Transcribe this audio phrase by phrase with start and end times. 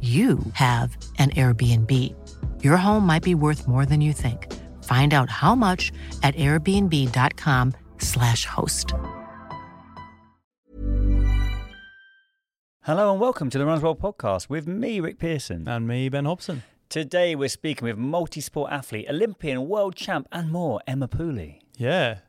[0.00, 2.14] you have an Airbnb.
[2.62, 4.54] Your home might be worth more than you think.
[4.84, 5.90] Find out how much
[6.22, 8.94] at airbnb.com/slash host.
[12.82, 15.66] Hello and welcome to the Runner's World podcast with me, Rick Pearson.
[15.68, 16.62] And me, Ben Hobson.
[16.88, 21.58] Today we're speaking with multi-sport athlete, Olympian, world champ, and more, Emma Pooley.
[21.76, 22.20] Yeah.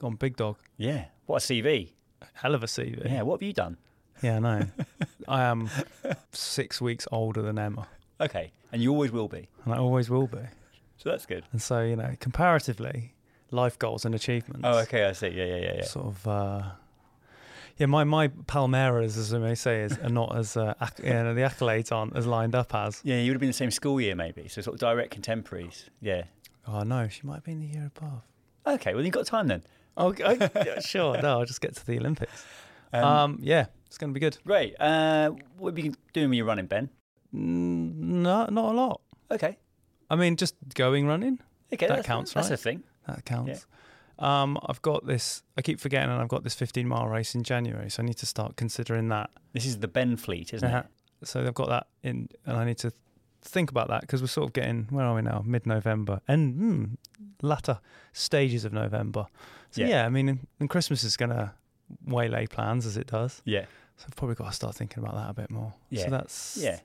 [0.00, 0.56] Gone big dog.
[0.76, 1.92] Yeah, what a CV.
[2.34, 3.04] Hell of a CV.
[3.04, 3.76] Yeah, what have you done?
[4.22, 4.66] Yeah, I know.
[5.28, 5.68] I am
[6.32, 7.86] six weeks older than Emma,
[8.20, 9.48] Okay, and you always will be.
[9.64, 10.38] and I always will be.
[10.96, 11.44] So that's good.
[11.52, 13.14] And so, you know, comparatively,
[13.50, 14.62] life goals and achievements.
[14.64, 15.28] Oh, okay, I see.
[15.28, 15.84] Yeah, yeah, yeah, yeah.
[15.84, 16.62] Sort of, uh,
[17.76, 21.10] yeah, my, my palmarès, as we may say, is, are not as, uh, acc- you
[21.10, 23.00] know, the accolades aren't as lined up as.
[23.04, 24.48] Yeah, you would have been the same school year, maybe.
[24.48, 25.88] So sort of direct contemporaries.
[26.00, 26.24] Yeah.
[26.66, 28.22] Oh, no, she might have been the year above.
[28.66, 29.62] Okay, well you've got time then.
[29.96, 31.20] Oh, okay, sure.
[31.22, 32.44] No, I'll just get to the Olympics.
[32.90, 34.38] Um, Um, yeah, it's going to be good.
[34.46, 34.74] Great.
[34.80, 36.88] Uh, what have you been doing when you're running, Ben?
[37.34, 39.00] Mm, No, not a lot.
[39.30, 39.58] Okay.
[40.10, 41.40] I mean, just going running.
[41.72, 42.54] Okay, That that's, counts, That's right?
[42.54, 42.82] a thing.
[43.06, 43.66] That counts.
[44.18, 45.42] Um, I've got this.
[45.56, 48.16] I keep forgetting, and I've got this 15 mile race in January, so I need
[48.18, 49.30] to start considering that.
[49.52, 50.82] This is the Benfleet, isn't Uh-huh.
[51.20, 51.26] it?
[51.28, 52.92] So I've got that in, and I need to
[53.42, 55.42] think about that because we're sort of getting where are we now?
[55.46, 56.96] Mid November and mm,
[57.42, 57.80] latter
[58.12, 59.26] stages of November.
[59.70, 59.88] So Yeah.
[59.88, 61.52] yeah, I mean, and, and Christmas is going to
[62.06, 63.42] waylay plans as it does.
[63.44, 63.64] Yeah.
[63.96, 65.74] So I've probably got to start thinking about that a bit more.
[65.90, 66.04] Yeah.
[66.04, 66.80] So that's Yeah.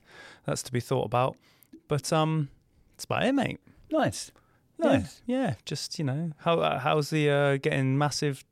[0.46, 1.36] that's to be thought about.
[1.88, 2.48] But um,
[2.96, 3.60] that's about it, mate.
[3.90, 4.32] Nice.
[4.78, 5.22] Yeah, Nice.
[5.26, 8.44] Yeah, just you know, how uh, how's the uh, getting massive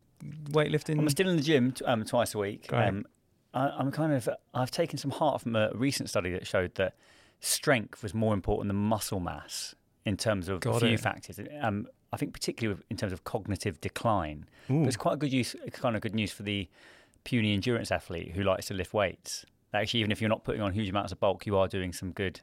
[0.51, 0.99] weightlifting?
[0.99, 2.69] I'm still in the gym t- um, twice a week.
[2.69, 2.87] Great.
[2.89, 3.07] Um,
[3.55, 4.29] I, I'm kind of.
[4.55, 6.95] I've taken some heart from a recent study that showed that
[7.41, 9.75] strength was more important than muscle mass
[10.05, 11.01] in terms of Got a few it.
[11.01, 11.41] factors.
[11.61, 14.47] Um, I think particularly in terms of cognitive decline.
[14.69, 16.69] But it's quite a good use, kind of good news for the
[17.25, 19.45] puny endurance athlete who likes to lift weights.
[19.75, 22.13] Actually, even if you're not putting on huge amounts of bulk, you are doing some
[22.13, 22.41] good,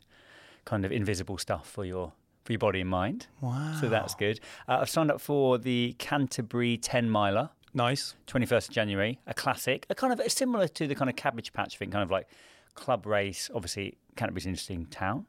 [0.66, 2.13] kind of invisible stuff for your
[2.44, 3.28] for your body and mind.
[3.41, 3.78] wow.
[3.80, 4.40] So that's good.
[4.68, 7.50] Uh, I've signed up for the Canterbury 10 miler.
[7.75, 8.16] nice.
[8.25, 11.78] 21st of January, a classic, a kind of similar to the kind of Cabbage Patch
[11.78, 12.28] thing, kind of like
[12.74, 13.51] club race.
[13.53, 15.28] Obviously, Canterbury's an interesting town,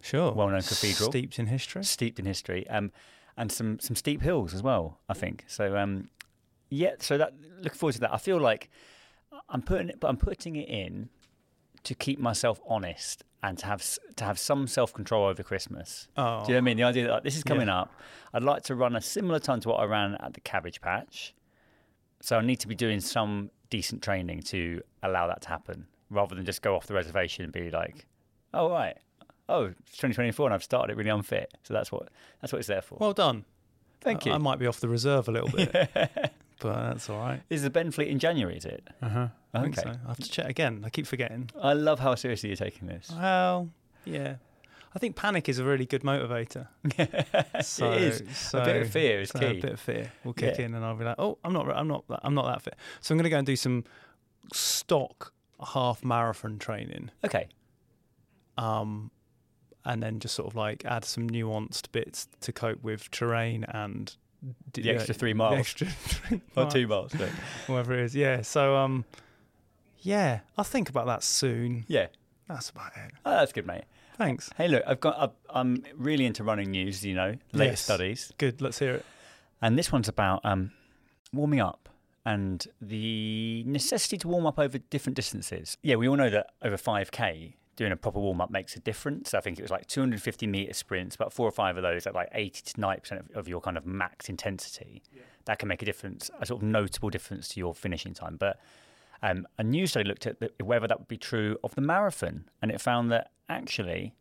[0.00, 0.32] Sure.
[0.32, 1.10] well-known cathedral.
[1.10, 1.84] steeped in history.
[1.84, 2.90] steeped in history, um,
[3.36, 5.00] and some some steep hills as well.
[5.08, 5.76] I think so.
[5.76, 6.08] Um,
[6.70, 8.12] yeah, so that looking forward to that.
[8.12, 8.70] I feel like
[9.48, 11.08] I'm putting it, but I'm putting it in
[11.84, 13.82] to keep myself honest and to have
[14.16, 16.08] to have some self control over Christmas.
[16.16, 16.76] Oh, Do you know what I mean?
[16.78, 17.50] The idea that like, this is Yeah.
[17.52, 17.92] coming up,
[18.32, 21.34] I'd like to run a similar time to what I ran at the Cabbage Patch.
[22.22, 26.34] So I need to be doing some decent training to allow that to happen, rather
[26.34, 28.06] than just go off the reservation and be like,
[28.54, 28.96] "Oh right,
[29.48, 32.08] oh it's 2024 and I've started it really unfit." So that's what
[32.40, 32.96] that's what it's there for.
[33.00, 33.44] well done.
[34.00, 34.34] Thank I, you.
[34.36, 37.40] I might be off the reserve a little bit, but that's all right.
[37.48, 38.86] This is the Benfleet in January, is it?
[39.02, 39.28] Uh huh.
[39.54, 39.80] Okay.
[39.82, 39.88] so.
[40.04, 40.82] I have to check again.
[40.84, 41.50] I keep forgetting.
[41.60, 43.10] I love how seriously you're taking this.
[43.10, 43.70] Well,
[44.04, 44.36] yeah.
[44.94, 46.68] I think panic is a really good motivator.
[47.62, 48.22] So, it is.
[48.38, 49.46] so, a bit of fear is so key.
[49.46, 50.66] A bit of fear will kick Yeah.
[50.66, 53.12] in, and I'll be like, "Oh, I'm not, I'm not, I'm not that fit." So
[53.14, 53.84] I'm going to go and do some
[54.54, 55.32] stock
[55.74, 57.10] half marathon training.
[57.24, 57.48] Okay.
[58.58, 59.10] um,
[59.86, 64.14] and then just sort of like add some nuanced bits to cope with terrain and
[64.74, 65.58] The extra three miles.
[65.58, 67.14] extra three Or miles, two miles.
[67.14, 67.28] no.
[67.68, 68.14] whatever it is.
[68.14, 68.42] Yeah.
[68.42, 69.04] So um,
[70.00, 71.84] yeah, I'll think about that soon.
[71.88, 72.08] Yeah.
[72.48, 73.12] That's about it.
[73.24, 73.84] Oh, that's good, mate.
[74.18, 74.50] Thanks.
[74.56, 75.18] Hey, look, I've got.
[75.18, 77.04] I've, I'm really into running news.
[77.04, 77.80] You know, latest Yes.
[77.80, 78.60] studies, Good.
[78.62, 79.04] Let's hear it.
[79.60, 80.70] and this one's about um,
[81.32, 81.88] warming up
[82.24, 85.76] and the necessity to warm up over different distances.
[85.82, 89.34] Yeah, we all know that over 5k, doing a proper warm up makes a difference.
[89.34, 92.14] I think it was like 250 meter sprints, about four or five of those at
[92.14, 95.02] like 80 to 90 percent of, of your kind of max intensity.
[95.44, 98.36] That can make a difference, a sort of notable difference to your finishing time.
[98.36, 98.58] But
[99.22, 102.46] um, a new study looked at the, whether that would be true of the marathon,
[102.62, 104.14] and it found that actually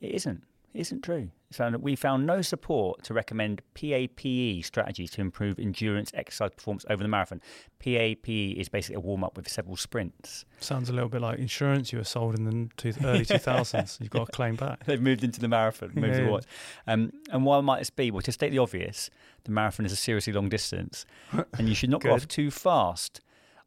[0.00, 0.42] it isn't.
[0.74, 1.30] It isn't true.
[1.52, 7.00] So we found no support to recommend PAPE strategies to improve endurance exercise performance over
[7.00, 7.40] the marathon.
[7.78, 10.44] PAPE is basically a warm up with several sprints.
[10.58, 14.00] Sounds a little bit like insurance you were sold in the two, early 2000s.
[14.00, 14.84] You've got to claim back.
[14.86, 15.92] They've moved into the marathon.
[15.94, 16.24] Moved Yeah.
[16.24, 16.46] to what?
[16.88, 18.10] Um, and why might this be?
[18.10, 19.08] Well, to state the obvious,
[19.44, 21.06] the marathon is a seriously long distance,
[21.56, 23.20] and you should not go off too fast,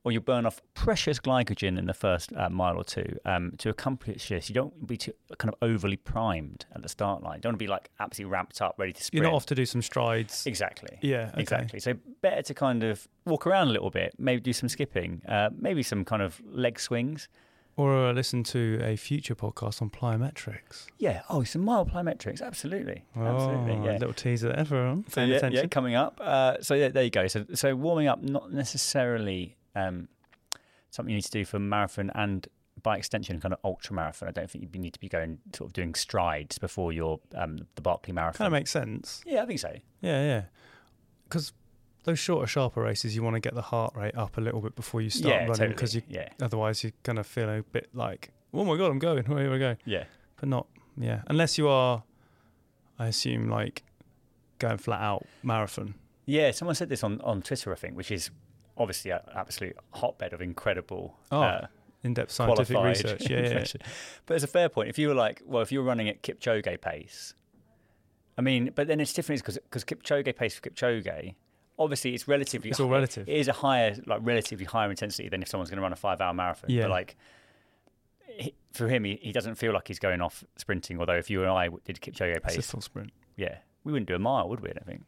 [0.07, 3.17] or you'll burn off precious glycogen in the first uh, mile or two.
[3.25, 6.81] Um, to accomplish this, you don't want to be too kind of overly primed at
[6.81, 7.35] the start line.
[7.39, 9.21] You don't want to be like absolutely ramped up, ready to sprint.
[9.21, 10.45] You're not off to do some strides.
[10.47, 10.97] Exactly.
[11.01, 11.41] Yeah, okay.
[11.41, 11.79] Exactly.
[11.81, 15.49] So better to kind of walk around a little bit, maybe do some skipping, uh,
[15.59, 17.27] maybe some kind of leg swings.
[17.75, 20.87] Or uh, listen to a future podcast on plyometrics.
[20.97, 21.21] Yeah.
[21.29, 22.41] Oh, some mild plyometrics.
[22.41, 23.03] Absolutely.
[23.15, 23.73] Absolutely.
[23.73, 23.91] Oh, Yeah.
[23.97, 25.05] Little teaser there, everyone.
[25.09, 26.19] So yeah, yeah, coming up.
[26.23, 27.27] Uh, so yeah, there you go.
[27.27, 30.07] So so warming up, not necessarily um,
[30.89, 32.47] something you need to do for marathon and
[32.83, 34.29] by extension, kind of ultra marathon.
[34.29, 37.57] I don't think you need to be going sort of doing strides before your um,
[37.75, 38.37] the Barkley Marathon.
[38.37, 39.21] Kind of makes sense.
[39.25, 39.73] yeah, I think so.
[40.01, 40.41] Yeah, yeah.
[41.23, 41.53] Because
[42.03, 44.75] those shorter, sharper races, you want to get the heart rate up a little bit
[44.75, 45.69] before you start yeah, running, totally.
[45.73, 49.25] because you yeah, otherwise you're gonna feel a bit like, oh my god, I'm going,
[49.25, 49.75] here we go.
[49.85, 50.03] yeah,
[50.39, 52.03] But not, yeah, unless you are,
[52.99, 53.83] I assume, like
[54.59, 55.95] going flat out marathon.
[56.25, 56.51] yeah.
[56.51, 58.29] Someone said this on on Twitter, I think, which is
[58.77, 61.17] obviously an absolute hotbed of incredible.
[61.31, 61.67] Oh, uh,
[62.03, 63.29] In-depth scientific research.
[63.29, 63.87] Yeah, yeah, yeah.
[64.25, 64.89] But it's a fair point.
[64.89, 67.33] If you were like, well, if you were running at Kipchoge pace,
[68.37, 71.33] I mean, but then it's different because because Kipchoge pace for Kipchoge,
[71.79, 72.69] obviously it's relatively.
[72.69, 73.27] It's all relative.
[73.27, 75.97] It is a higher, like relatively higher intensity than if someone's going to run a
[75.97, 76.69] five-hour marathon.
[76.69, 76.83] Yeah.
[76.83, 77.15] But like,
[78.27, 80.99] he, for him, he, he doesn't feel like he's going off sprinting.
[80.99, 83.11] Although if you and I did Kipchoge pace, It's a full sprint.
[83.35, 84.69] yeah, we wouldn't do a mile, would we?
[84.69, 85.03] I don't think.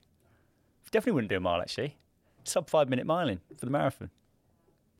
[0.92, 1.98] Definitely wouldn't do a mile actually.
[2.49, 4.09] Sub five minute miling for the marathon.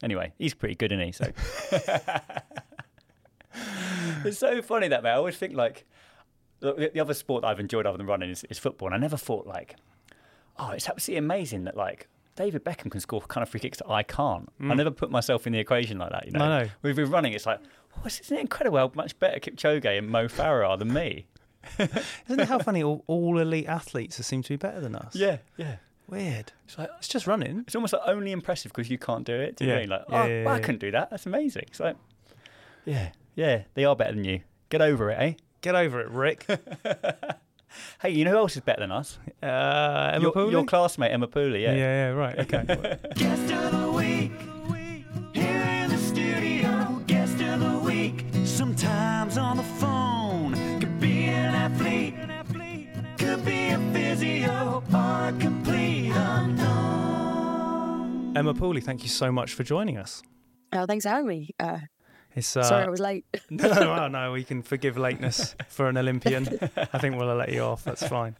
[0.04, 1.12] Anyway, he's pretty good, isn't he?
[1.12, 1.26] So
[4.26, 5.14] it's so funny that man.
[5.14, 5.86] I always think like
[6.60, 8.98] the, the other sport that I've enjoyed other than running is, is football, and I
[8.98, 9.76] never thought like,
[10.58, 13.90] oh, it's absolutely amazing that like David Beckham can score kind of free kicks that
[13.90, 14.50] I can't.
[14.62, 16.26] I never put myself in the equation like that.
[16.26, 16.44] You know, Mm.
[16.44, 16.70] I know.
[16.82, 17.60] with, with running, it's like,
[17.98, 21.26] oh, isn't it incredible how much better Kipchoge and Mo Farah are than me?
[21.78, 25.14] Isn't it how funny all, all elite athletes seem to be better than us?
[25.14, 25.76] Yeah, yeah.
[26.10, 26.52] Weird.
[26.66, 27.64] It's like It's just running.
[27.68, 29.56] it's almost like only impressive because you can't do it.
[29.58, 29.80] Do you Yeah.
[29.80, 30.64] mean like, Yeah, oh, yeah, well, I yeah.
[30.64, 31.10] couldn't do that.
[31.10, 31.66] That's amazing.
[31.68, 31.96] It's like,
[32.86, 34.42] yeah, yeah, they are better than you.
[34.70, 35.34] Get over it, eh?
[35.62, 36.46] Get over it, Rick.
[38.02, 39.20] Hey, you know who else is better than us?
[39.44, 40.52] Uh, Emma your, Pooley?
[40.52, 41.62] your classmate Emma Pooley.
[41.62, 41.74] yeah.
[41.74, 41.78] Yeah.
[41.78, 42.40] yeah, right.
[42.40, 42.64] Okay.
[43.16, 44.32] Guest of the week,
[45.36, 47.00] here in the studio.
[47.06, 50.54] Guest of the week, sometimes on the phone.
[50.80, 52.16] Could be an athlete,
[53.20, 55.59] could be a physio or a complete unknown.
[58.40, 60.24] Emma Pooley, thank you so much for joining us.
[60.72, 61.50] Oh, thanks for having me.
[61.60, 61.80] Uh,
[62.36, 63.26] It's uh, sorry I was late.
[63.50, 66.48] no, no, no, we can forgive lateness for an Olympian.
[66.94, 67.84] I think we'll let you off.
[67.84, 68.36] That's fine.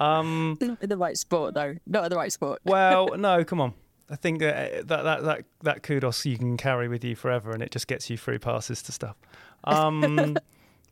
[0.00, 1.76] Um, Not in the right sport, though.
[1.86, 2.60] Not in the right sport.
[2.64, 3.74] well, no, come on.
[4.10, 7.62] I think that, that that that that kudos you can carry with you forever, and
[7.62, 9.16] it just gets you through passes to stuff.
[9.64, 10.34] Um,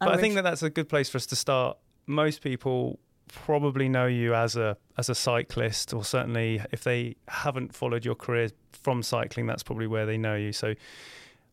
[0.01, 1.77] but I think that that's a good place for us to start.
[2.07, 2.99] Most people
[3.29, 8.15] probably know you as a as a cyclist, or certainly if they haven't followed your
[8.15, 10.53] career from cycling, that's probably where they know you.
[10.53, 10.75] So,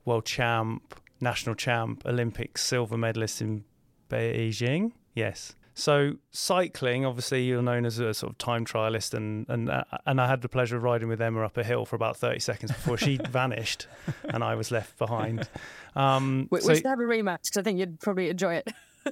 [0.06, 3.64] world champ, national champ, Olympic silver medalist in
[4.10, 4.92] Beijing.
[5.16, 5.56] Yes.
[5.74, 10.20] So cycling, obviously, you're known as a sort of time trialist, and and uh, and
[10.20, 12.72] I had the pleasure of riding with Emma up a hill for about thirty seconds
[12.74, 13.88] before she vanished,
[14.26, 15.48] and I was left behind.
[15.94, 18.70] Um, We, so- we should have a rematch because I think you'd probably enjoy it.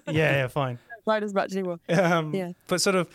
[0.07, 0.79] yeah, yeah, fine.
[1.09, 1.79] Ride as much anymore.
[1.89, 2.51] Um, Yeah.
[2.67, 3.09] But sort of,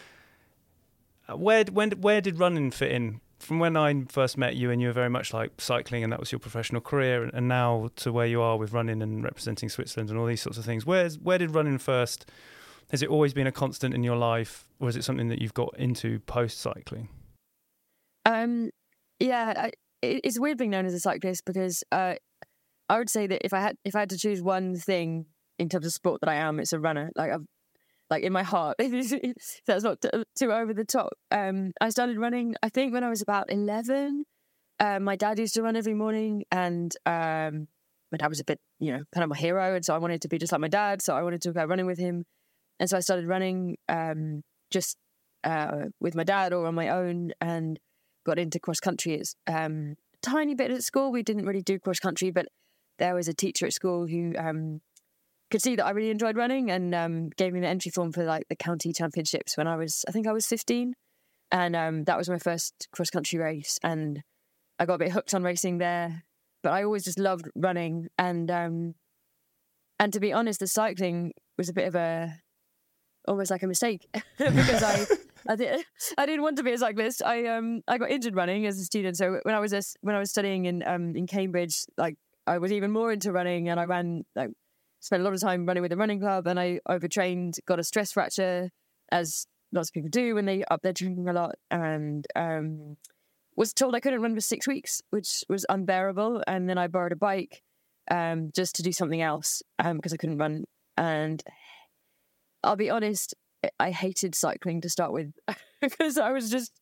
[1.29, 3.21] uh, where when where did running fit in?
[3.39, 6.21] From when I first met you, and you were very much like cycling, and that
[6.21, 9.69] was your professional career, and, and now to where you are with running and representing
[9.69, 10.87] Switzerland and all these sorts of things.
[10.87, 12.31] Where's where did running first?
[12.91, 15.55] Has it always been a constant in your life, or is it something that you've
[15.55, 17.09] got into post cycling?
[18.27, 18.71] Um,
[19.21, 19.67] yeah, I,
[20.01, 22.15] it, it's weird being known as a cyclist because uh,
[22.89, 25.27] I would say that if I had if I had to choose one thing
[25.59, 27.11] in terms of sport that I am, it's a runner.
[27.17, 27.45] Like I've
[28.11, 28.77] like in my heart,
[29.67, 30.05] that's not
[30.39, 31.13] too over the top.
[31.31, 32.55] Um, I started running.
[32.63, 34.25] I think when I was about eleven.
[34.81, 37.69] Uh, my dad used to run every morning, and um,
[38.11, 40.21] my dad was a bit, you know, kind of my hero, and so I wanted
[40.23, 41.01] to be just like my dad.
[41.01, 42.25] So I wanted to go running with him,
[42.81, 44.97] and so I started running um, just
[45.45, 47.79] uh, with my dad or on my own, and
[48.27, 49.15] got into cross country.
[49.15, 51.13] It's um, tiny bit at school.
[51.13, 52.47] We didn't really do cross country, but
[52.99, 54.81] there was a teacher at school who um,
[55.55, 58.25] could see that I really enjoyed running and um, gave me the entry form for
[58.25, 60.95] like the county championships when I was, I think I was 15.
[61.53, 63.79] And um, that was my first cross country race.
[63.81, 64.25] And
[64.81, 66.25] I got a bit hooked on racing there.
[66.65, 68.09] But I always just loved running.
[68.19, 68.95] And um,
[70.01, 72.41] and to be honest, the cycling was a bit of a
[73.29, 74.09] almost like a mistake
[74.39, 75.07] because I
[75.47, 75.85] I, did,
[76.19, 77.23] I didn't want to be a cyclist.
[77.23, 79.17] I um I got injured running as a student.
[79.17, 82.59] So when I was a, when I was studying in um in Cambridge, like I
[82.59, 84.51] was even more into running, and I ran like
[85.05, 87.85] spent a lot of time running with the running club, and I overtrained, got a
[87.85, 88.71] stress fracture,
[89.13, 92.97] as lots of people do when they up their drinking a lot, and um
[93.57, 96.43] was told I couldn't run for six weeks, which was unbearable.
[96.47, 97.63] And then I borrowed a bike
[98.11, 100.65] um just to do something else um because I couldn't run
[100.97, 101.43] and
[102.63, 103.35] I'll be honest,
[103.79, 105.33] I hated cycling to start with
[105.81, 106.73] because I was just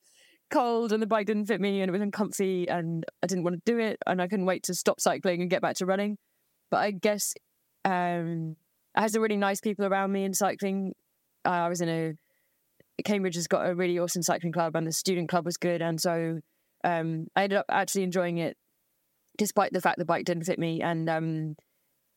[0.50, 3.56] cold and the bike didn't fit me and it was uncomfy and I didn't want
[3.56, 6.18] to do it and I couldn't wait to stop cycling and get back to running.
[6.70, 7.34] But I guess
[7.84, 8.56] um,
[8.94, 10.94] I had some really nice people around me in cycling.
[11.44, 12.12] I was in a
[13.04, 16.00] Cambridge has got a really awesome cycling club and the student club was good and
[16.00, 16.38] so
[16.84, 18.56] um, I ended up actually enjoying it
[19.38, 21.56] despite the fact the bike didn't fit me and um,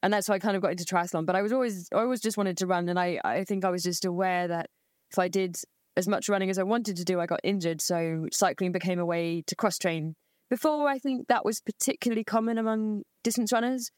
[0.05, 1.25] and that's why I kind of got into triathlon.
[1.25, 3.71] But I was always, I always just wanted to run, and I, I think I
[3.71, 4.69] was just aware that
[5.11, 5.57] if I did
[5.97, 7.81] as much running as I wanted to do, I got injured.
[7.81, 10.15] So cycling became a way to cross train.
[10.47, 13.89] Before, I think that was particularly common among distance runners,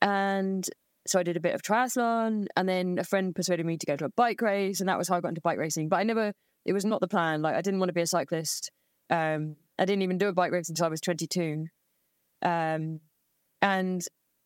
[0.00, 0.66] and
[1.06, 3.96] so I did a bit of triathlon, and then a friend persuaded me to go
[3.96, 5.88] to a bike race, and that was how I got into bike racing.
[5.88, 6.32] But I never,
[6.64, 7.42] it was not the plan.
[7.42, 8.70] Like I didn't want to be a cyclist.
[9.10, 11.66] Um, I didn't even do a bike race until I was 22.
[12.42, 13.00] Um,
[13.60, 14.02] and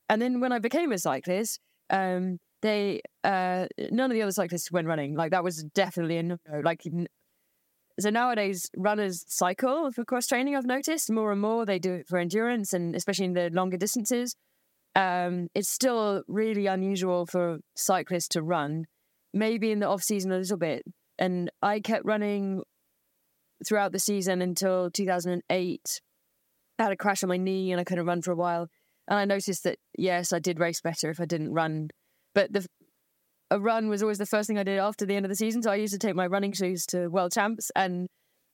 [0.08, 1.60] and then when I became a cyclist,
[1.90, 5.14] um, they uh, none of the other cyclists went running.
[5.14, 6.36] Like that was definitely a no.
[6.62, 6.82] Like
[7.98, 10.54] so nowadays, runners cycle for cross training.
[10.54, 13.76] I've noticed more and more they do it for endurance, and especially in the longer
[13.76, 14.36] distances.
[14.96, 18.86] Um, it's still really unusual for cyclists to run.
[19.34, 20.82] Maybe in the off season a little bit,
[21.18, 22.62] and I kept running
[23.66, 26.00] throughout the season until 2008.
[26.78, 28.68] I had a crash on my knee and I couldn't run for a while.
[29.08, 31.88] And I noticed that yes, I did race better if I didn't run,
[32.34, 32.66] but the
[33.50, 35.62] a run was always the first thing I did after the end of the season.
[35.62, 38.08] So I used to take my running shoes to world champs, and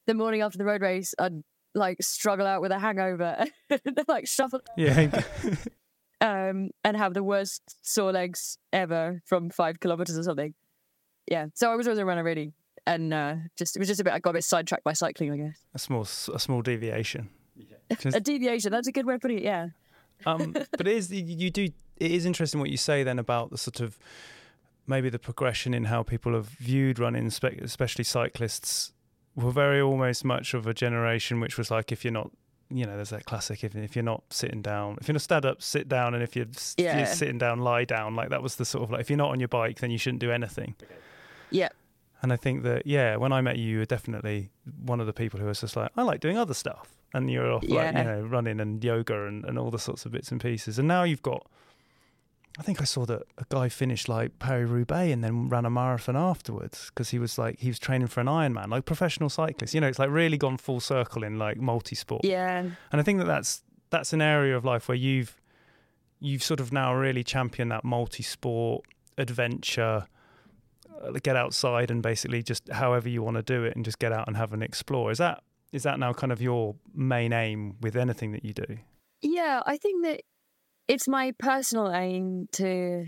[0.06, 1.42] the morning after the road race, I'd
[1.74, 3.46] like struggle out with a hangover,
[4.08, 5.22] like shuffle, Yeah.
[6.22, 10.54] um, and have the worst sore legs ever from five kilometers or something.
[11.30, 12.52] Yeah, so I was always a runner, really,
[12.86, 14.12] and uh, just it was just a bit.
[14.14, 15.58] I got a bit sidetracked by cycling, I guess.
[15.74, 17.28] a small a small deviation.
[17.98, 18.72] Just- A deviation.
[18.72, 19.44] That's a good way of putting it.
[19.44, 19.68] Yeah.
[20.24, 21.64] um, but it is you you do
[21.98, 23.98] it is interesting what you say then about the sort of
[24.86, 28.92] maybe the progression in how people have viewed running, especially cyclists.
[29.34, 32.30] Were very almost much of a generation which was like if you're not,
[32.76, 35.44] you know, there's that classic if if you're not sitting down, if you're not stand
[35.46, 36.96] up, sit down, and if you're, s- Yeah.
[36.98, 38.14] you're sitting down, lie down.
[38.16, 39.98] Like that was the sort of like if you're not on your bike, then you
[39.98, 40.74] shouldn't do anything.
[41.50, 41.68] Yeah.
[42.22, 44.50] And I think that yeah, when I met you, you were definitely
[44.84, 47.52] one of the people who was just like, I like doing other stuff, and you're
[47.52, 50.40] off like you know running and yoga and, and all the sorts of bits and
[50.40, 50.78] pieces.
[50.78, 51.46] And now you've got,
[52.58, 55.70] I think I saw that a guy finished like Paris Roubaix and then ran a
[55.70, 59.72] marathon afterwards because he was like he was training for an Ironman, like professional cyclist.
[59.72, 62.24] You know, it's like really gone full circle in like multi-sport.
[62.24, 62.58] Yeah.
[62.58, 65.40] And I think that that's that's an area of life where you've
[66.20, 68.84] you've sort of now really championed that multi-sport
[69.16, 70.06] adventure.
[71.02, 74.12] uh, Get outside and basically just however you want to do it, and just get
[74.12, 75.10] out and have an explore.
[75.10, 75.42] Is that
[75.72, 78.76] is that now kind of your main aim with anything that you do?
[79.22, 80.22] Yeah, I think that
[80.92, 83.06] it's my personal aim to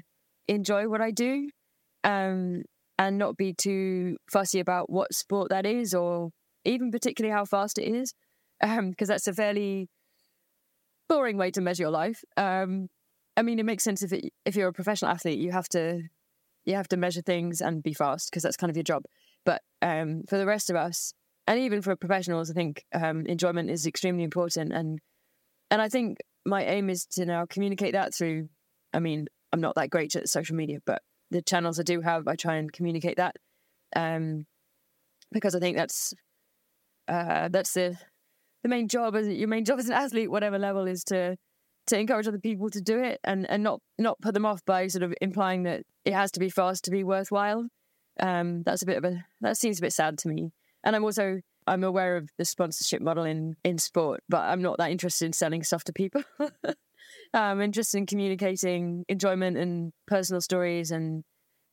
[0.48, 1.50] enjoy what I do
[2.02, 2.62] um,
[2.98, 6.30] and not be too fussy about what sport that is or
[6.64, 8.14] even particularly how fast it is,
[8.58, 9.90] because that's a fairly
[11.10, 12.24] boring way to measure your life.
[12.38, 12.88] Um,
[13.36, 16.04] I mean, it makes sense if it, if you're a professional athlete, you have to
[16.64, 19.02] you have to measure things and be fast because that's kind of your job.
[19.44, 21.12] But um, for the rest of us,
[21.46, 25.00] and even for professionals, I think um, enjoyment is extremely important and
[25.70, 28.48] and I think my aim is to now communicate that through.
[28.92, 32.28] I mean, I'm not that great at social media, but the channels I do have,
[32.28, 33.36] I try and communicate that,
[33.96, 34.46] um,
[35.32, 36.12] because I think that's
[37.08, 37.96] uh, that's the
[38.62, 39.16] the main job.
[39.16, 41.36] As your main job as an athlete, whatever level, is to
[41.86, 44.86] to encourage other people to do it and and not not put them off by
[44.86, 47.66] sort of implying that it has to be fast to be worthwhile.
[48.20, 50.50] Um, that's a bit of a that seems a bit sad to me.
[50.84, 54.78] And I'm also I'm aware of the sponsorship model in in sport, but I'm not
[54.78, 56.22] that interested in selling stuff to people.
[57.34, 61.24] I'm interested in communicating enjoyment and personal stories and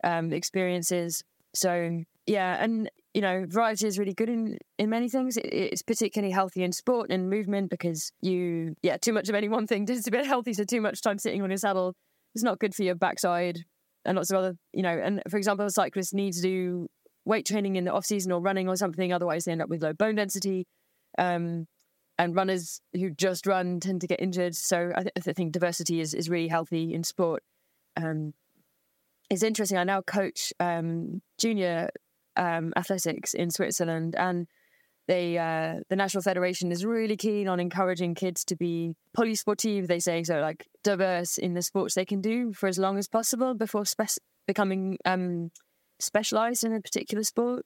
[0.04, 1.24] um, experiences.
[1.54, 5.38] So yeah, and you know, variety is really good in in many things.
[5.38, 9.50] It, it's particularly healthy in sport and movement because you yeah, too much of any
[9.50, 10.54] one thing is a bit healthy.
[10.54, 11.96] So too much time sitting on your saddle
[12.36, 13.66] is not good for your backside
[14.06, 14.98] and lots of other you know.
[14.98, 16.88] And for example, a cyclist needs to do
[17.26, 19.14] weight training in the off season or running or something.
[19.14, 20.68] Otherwise, they end up with low bone density.
[21.18, 21.68] Um,
[22.18, 24.56] and runners who just run tend to get injured.
[24.56, 27.42] So I, th- I think diversity is, is really healthy in sport.
[27.98, 28.34] Um,
[29.30, 29.78] it's interesting.
[29.78, 31.90] I now coach um, junior
[32.36, 34.48] um, athletics in Switzerland, and
[35.08, 39.88] they uh, the national federation is really keen on encouraging kids to be polysportive.
[39.88, 43.08] They say so, like diverse in the sports they can do for as long as
[43.08, 43.86] possible before
[44.48, 44.98] becoming
[46.02, 47.66] specialized in a particular sport,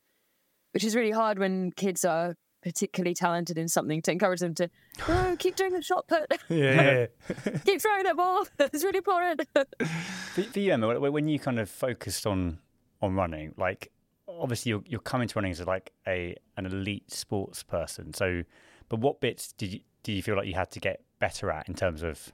[0.74, 4.70] which is really hard when kids are particularly talented in something to encourage them to
[5.08, 7.06] oh, keep doing the shot put, Yeah.
[7.66, 8.46] keep throwing that ball.
[8.60, 9.48] it's really important.
[9.54, 12.60] For, for you, Emma, when- when you kind of focused on
[13.02, 13.92] on running, like
[14.28, 18.14] obviously you're you're coming to running as like a an elite sports person.
[18.14, 18.44] So,
[18.90, 21.68] but what bits did you do you feel like you had to get better at
[21.68, 22.32] in terms of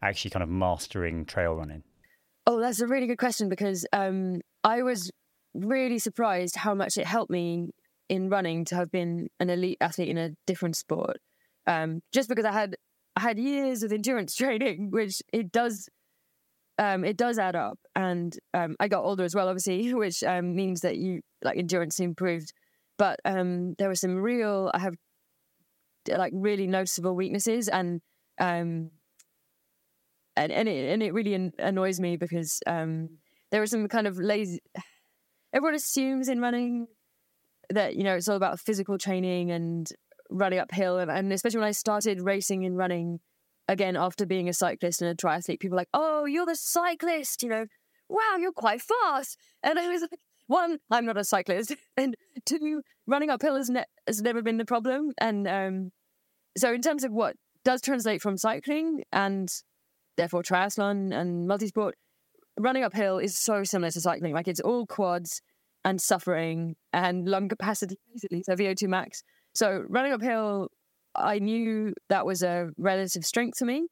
[0.00, 1.82] actually kind of mastering trail running?
[2.46, 5.10] Oh, that's a really good question because um, I was
[5.54, 7.70] really surprised how much it helped me
[8.08, 11.18] in running to have been an elite athlete in a different sport.
[11.66, 12.76] Um, just because I had
[13.16, 15.88] I had years of endurance training, which it does
[16.78, 20.56] um, it does add up, and um, I got older as well, obviously, which um,
[20.56, 22.52] means that you like endurance improved.
[22.98, 24.94] But um, there were some real I have
[26.08, 28.00] like really noticeable weaknesses, and
[28.40, 28.90] um,
[30.36, 33.08] and and it and it really an- annoys me because um,
[33.50, 34.60] there are some kind of lazy.
[35.52, 36.86] Everyone assumes in running
[37.70, 39.88] that you know it's all about physical training and
[40.30, 43.20] running uphill, and, and especially when I started racing and running
[43.68, 47.48] again after being a cyclist and a triathlete, people like, "Oh, you're the cyclist," you
[47.48, 47.66] know.
[48.08, 50.10] Wow, you're quite fast, and I was like,
[50.46, 54.66] one, I'm not a cyclist, and two, running uphill has, ne- has never been the
[54.66, 55.92] problem, and um,
[56.56, 59.48] so in terms of what does translate from cycling and
[60.16, 61.92] therefore triathlon and multisport,
[62.62, 64.32] running uphill is so similar to cycling.
[64.32, 65.42] Like it's all quads
[65.84, 69.22] and suffering and lung capacity, basically, so VO2 max.
[69.52, 70.68] So running uphill,
[71.14, 73.86] I knew that was a relative strength for me.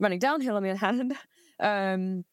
[0.00, 1.14] Running downhill, on the other hand,
[1.60, 2.24] um,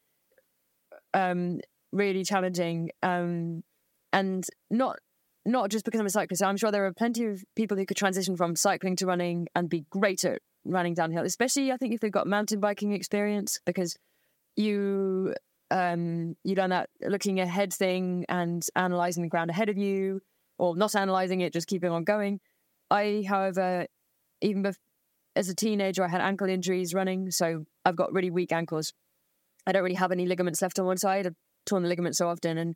[1.13, 1.59] um,
[1.91, 2.89] really challenging.
[3.01, 3.63] Um,
[4.11, 4.97] and not
[5.45, 6.41] not just because I'm a cyclist.
[6.41, 9.69] I'm sure there are plenty of people who could transition from cycling to running and
[9.69, 13.97] be great at running downhill, especially I think if they've got mountain biking experience, because
[14.55, 15.33] you
[15.73, 20.21] um, you learn that looking ahead thing and analyzing the ground ahead of you,
[20.59, 22.39] or not analyzing it, just keeping on going.
[22.91, 23.87] I, however,
[24.39, 24.77] even bef-
[25.35, 28.93] as a teenager, I had ankle injuries running, so I've got really weak ankles.
[29.65, 31.25] I don't really have any ligaments left on one side.
[31.25, 32.75] I've torn the ligament so often, and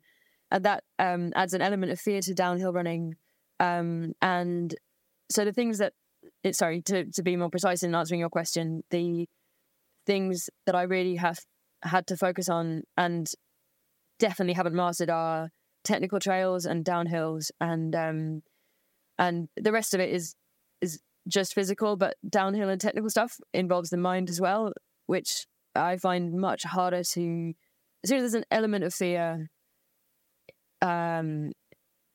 [0.50, 3.14] and that um, adds an element of fear to downhill running.
[3.60, 4.74] Um, and
[5.30, 5.92] so the things that,
[6.42, 9.28] it, sorry, to to be more precise in answering your question, the
[10.04, 11.38] things that I really have
[11.82, 13.30] had to focus on and
[14.18, 15.50] definitely haven't mastered are
[15.84, 18.42] technical trails and downhills, and um,
[19.18, 20.34] and the rest of it is
[20.80, 24.72] is just physical, but downhill and technical stuff involves the mind as well,
[25.06, 27.54] which I find much harder to.
[28.04, 29.48] As soon as there's an element of fear,
[30.80, 31.52] um,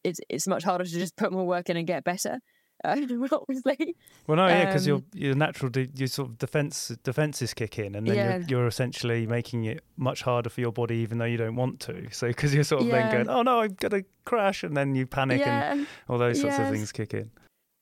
[0.03, 2.39] it's it's much harder to just put more work in and get better.
[3.31, 3.95] Obviously,
[4.27, 7.79] Well, no, yeah, because your Um, your natural de- your sort of defense defenses kick
[7.79, 8.37] in, and then Yeah.
[8.37, 11.79] you're, you're essentially making it much harder for your body, even though you don't want
[11.81, 12.09] to.
[12.11, 15.07] So because you're sort of then going, oh no, I'm gonna crash, and then you
[15.07, 17.31] panic, and all those sorts of things kick in.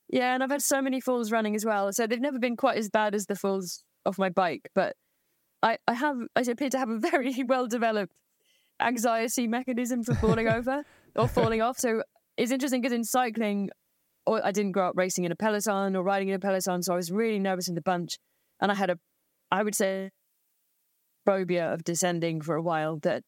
[0.08, 1.92] yeah, and I've had so many falls running as well.
[1.92, 4.94] So they've never been quite as bad as the falls off my bike, but
[5.62, 8.14] I I have I appear to have a very well developed
[8.80, 10.84] anxiety mechanism for falling over
[11.16, 11.78] or falling off.
[11.78, 12.02] So
[12.36, 13.70] it's interesting because in cycling,
[14.26, 16.96] I didn't grow up racing in a peloton or riding in a peloton, so I
[16.96, 18.18] was really nervous in the bunch,
[18.60, 18.98] and I had a,
[19.50, 20.10] I would say,
[21.24, 22.98] phobia of descending for a while.
[22.98, 23.24] That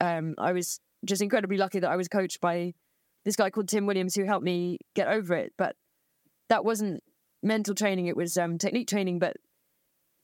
[0.00, 2.74] um, I was just incredibly lucky that I was coached by
[3.24, 5.52] this guy called Tim Williams who helped me get over it.
[5.56, 5.76] But
[6.48, 7.02] that wasn't
[7.42, 9.18] mental training; it was um, technique training.
[9.18, 9.36] But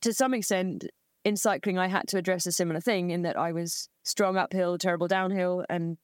[0.02, 0.84] to some extent,
[1.24, 4.76] in cycling, I had to address a similar thing in that I was strong uphill,
[4.76, 5.96] terrible downhill, and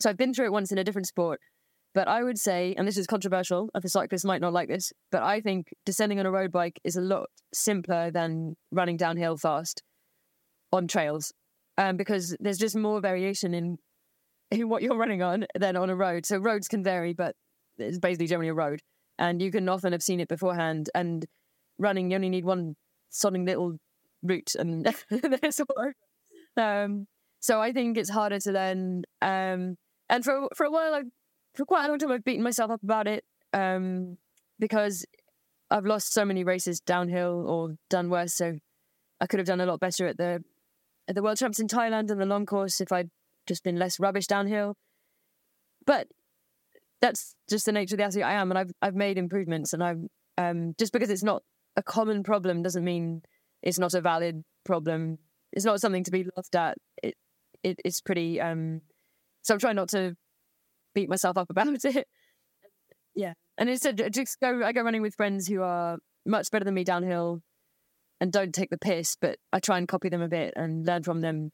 [0.00, 1.40] so I've been through it once in a different sport.
[1.94, 5.22] But I would say, and this is controversial, the cyclists might not like this, but
[5.22, 9.82] I think descending on a road bike is a lot simpler than running downhill fast
[10.72, 11.32] on trails,
[11.78, 13.78] um, because there's just more variation in
[14.50, 16.26] in what you're running on than on a road.
[16.26, 17.36] So roads can vary, but
[17.78, 18.80] it's basically generally a road,
[19.18, 20.90] and you can often have seen it beforehand.
[20.96, 21.24] And
[21.78, 22.74] running, you only need one
[23.12, 23.76] sodding little
[24.22, 25.92] route, and there's all.
[26.56, 27.06] Um,
[27.38, 29.04] so I think it's harder to learn.
[29.22, 29.76] Um,
[30.08, 31.02] and for for a while, I,
[31.54, 34.18] for quite a long time, I've beaten myself up about it um,
[34.58, 35.04] because
[35.70, 38.34] I've lost so many races downhill or done worse.
[38.34, 38.58] So
[39.20, 40.42] I could have done a lot better at the
[41.06, 43.10] at the World Champs in Thailand and the long course if I'd
[43.46, 44.76] just been less rubbish downhill.
[45.86, 46.08] But
[47.00, 49.82] that's just the nature of the athlete I am, and I've I've made improvements, and
[49.82, 51.42] I'm um, just because it's not
[51.76, 53.22] a common problem doesn't mean
[53.62, 55.18] it's not a valid problem.
[55.52, 56.78] It's not something to be laughed at.
[57.02, 57.14] It,
[57.62, 58.40] it, it's pretty.
[58.40, 58.80] Um,
[59.42, 60.16] so I'm trying not to
[60.94, 62.06] beat myself up about it.
[63.14, 64.62] Yeah, and instead just go.
[64.64, 67.40] I go running with friends who are much better than me downhill,
[68.20, 69.16] and don't take the piss.
[69.20, 71.52] But I try and copy them a bit and learn from them,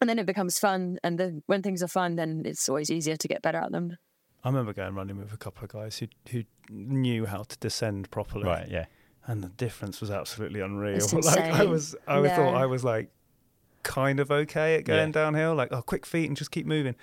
[0.00, 0.98] and then it becomes fun.
[1.04, 3.96] And then when things are fun, then it's always easier to get better at them.
[4.42, 8.10] I remember going running with a couple of guys who who knew how to descend
[8.10, 8.44] properly.
[8.46, 8.86] Right, yeah.
[9.26, 11.06] and the difference was absolutely unreal.
[11.12, 12.34] Like I was, I Yeah.
[12.36, 13.10] thought I was like
[13.84, 15.12] kind of okay at going Yeah.
[15.12, 16.94] downhill, like oh, quick feet and just keep moving.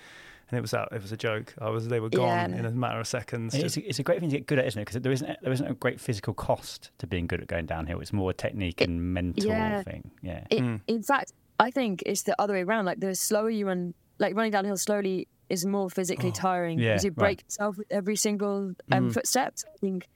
[0.48, 0.88] And it was out.
[0.92, 1.54] It was a joke.
[1.60, 1.88] I was.
[1.88, 2.58] They were gone Yeah.
[2.58, 3.52] in a matter of seconds.
[3.54, 4.84] It's a, it's a great thing to get good at, isn't it?
[4.84, 8.00] Because there isn't there isn't a great physical cost to being good at going downhill.
[8.00, 9.82] It's more a technique It- and mental yeah.
[9.82, 10.10] thing.
[10.22, 10.44] Yeah.
[10.50, 10.80] It, Mm.
[10.86, 12.84] In fact, I think it's the other way around.
[12.84, 16.88] Like the slower you run, like running downhill slowly is more physically tiring Oh, yeah,
[16.92, 17.16] because you right.
[17.16, 19.14] break yourself with every single um, Mm.
[19.14, 19.54] footstep.
[19.66, 20.06] I think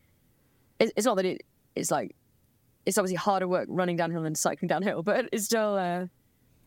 [0.78, 1.42] it, it's not that it,
[1.74, 2.14] it's like
[2.86, 6.06] it's obviously harder work running downhill than cycling downhill, but it's still uh,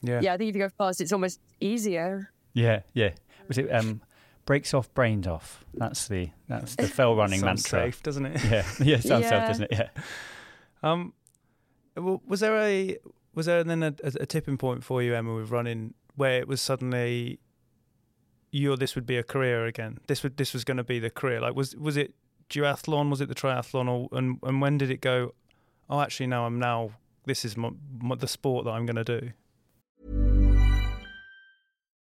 [0.01, 0.19] yeah.
[0.21, 0.33] yeah.
[0.33, 2.29] I think if you go fast, it's almost easier.
[2.55, 3.09] Yeah, yeah.
[3.47, 4.01] Was it um,
[4.45, 5.63] breaks off, brains off?
[5.73, 7.91] That's the that's the fell running Sounds mantra.
[7.91, 8.43] safe, doesn't it?
[8.43, 8.99] Yeah, yeah.
[8.99, 9.71] Sounds safe, doesn't it?
[9.71, 9.89] Yeah.
[10.81, 11.13] Um,
[11.95, 12.97] well, was there a
[13.33, 16.47] was there then a, a, a tipping point for you, Emma, with running where it
[16.47, 17.39] was suddenly
[18.51, 19.97] you this would be a career again?
[20.07, 21.41] This would this was going to be the career.
[21.41, 22.13] Like was was it
[22.49, 23.09] duathlon?
[23.09, 23.89] Was it the triathlon?
[23.89, 25.33] Or and and when did it go?
[25.89, 26.45] Oh, actually, no.
[26.45, 26.91] I'm now.
[27.25, 29.31] This is my, my, the sport that I'm going to do.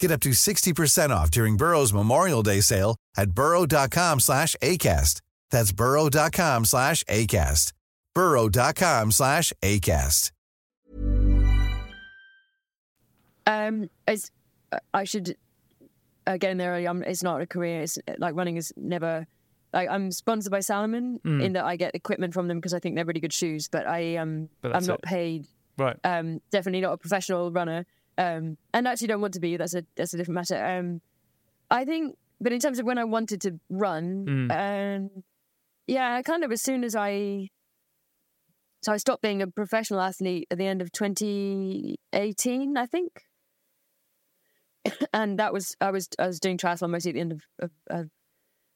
[0.00, 5.20] Get up to 60% off during Burrow's Memorial Day sale at burrow.com slash ACAST.
[5.50, 7.72] That's burrow.com slash ACAST.
[8.14, 10.30] burrow.com slash ACAST.
[13.46, 14.30] Um, it's
[14.92, 15.36] I should
[16.26, 16.86] again, there early.
[16.86, 17.82] Um, it's not a career.
[17.82, 19.26] It's like running is never.
[19.72, 22.94] Like I'm sponsored by Salomon in that I get equipment from them because I think
[22.94, 23.68] they're really good shoes.
[23.68, 25.02] But I um But I'm not it.
[25.02, 25.46] paid.
[25.76, 25.96] Right.
[26.04, 27.84] Um, definitely not a professional runner.
[28.16, 29.56] Um, and actually don't want to be.
[29.56, 30.64] That's a that's a different matter.
[30.64, 31.00] Um,
[31.70, 32.16] I think.
[32.40, 35.10] But in terms of when I wanted to run, um,
[35.86, 37.48] yeah, kind of as soon as I.
[38.82, 43.22] So I stopped being a professional athlete at the end of 2018, I think
[45.12, 47.70] and that was I was I was doing triathlon mostly at the end of of,
[47.88, 48.08] of,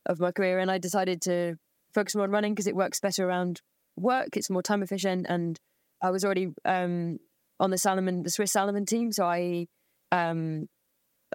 [0.07, 1.57] of my career, and I decided to
[1.95, 3.61] focus more on running because it works better around
[3.97, 4.37] work.
[4.37, 5.59] It's more time efficient, and
[6.03, 7.19] I was already um,
[7.61, 9.67] on the Salomon, the Swiss Salomon team, so I
[10.13, 10.69] um,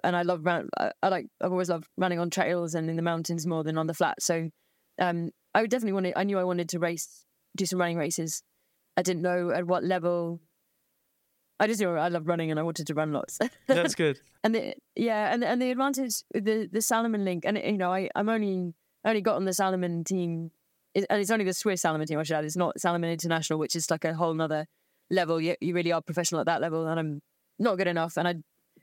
[0.02, 0.68] and I love run.
[0.78, 3.78] I, I like I've always loved running on trails and in the mountains more than
[3.78, 4.22] on the flat.
[4.22, 4.50] So
[5.00, 6.14] um, I would definitely wanted.
[6.16, 7.24] I knew I wanted to race,
[7.56, 8.42] do some running races.
[8.96, 10.40] I didn't know at what level.
[11.60, 13.38] I just knew I loved running and I wanted to run lots.
[13.68, 14.20] That's good.
[14.42, 18.08] and the yeah, and and the advantage the the Salomon link, and you know, I
[18.14, 20.50] I'm only I only got on the Salomon team,
[20.94, 22.18] and it's only the Swiss Salomon team.
[22.18, 22.44] I should add.
[22.44, 24.66] It's not Salomon International, which is like a whole nother
[25.10, 25.40] level.
[25.40, 27.22] You you really are professional at that level, and I'm
[27.58, 28.34] not good enough, and I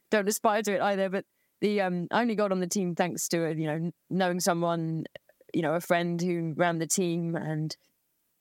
[0.10, 1.10] don't aspire to it either.
[1.10, 1.26] But
[1.62, 5.06] the um, I only got on the team thanks to you know knowing someone,
[5.54, 7.76] you know, a friend who ran the team, and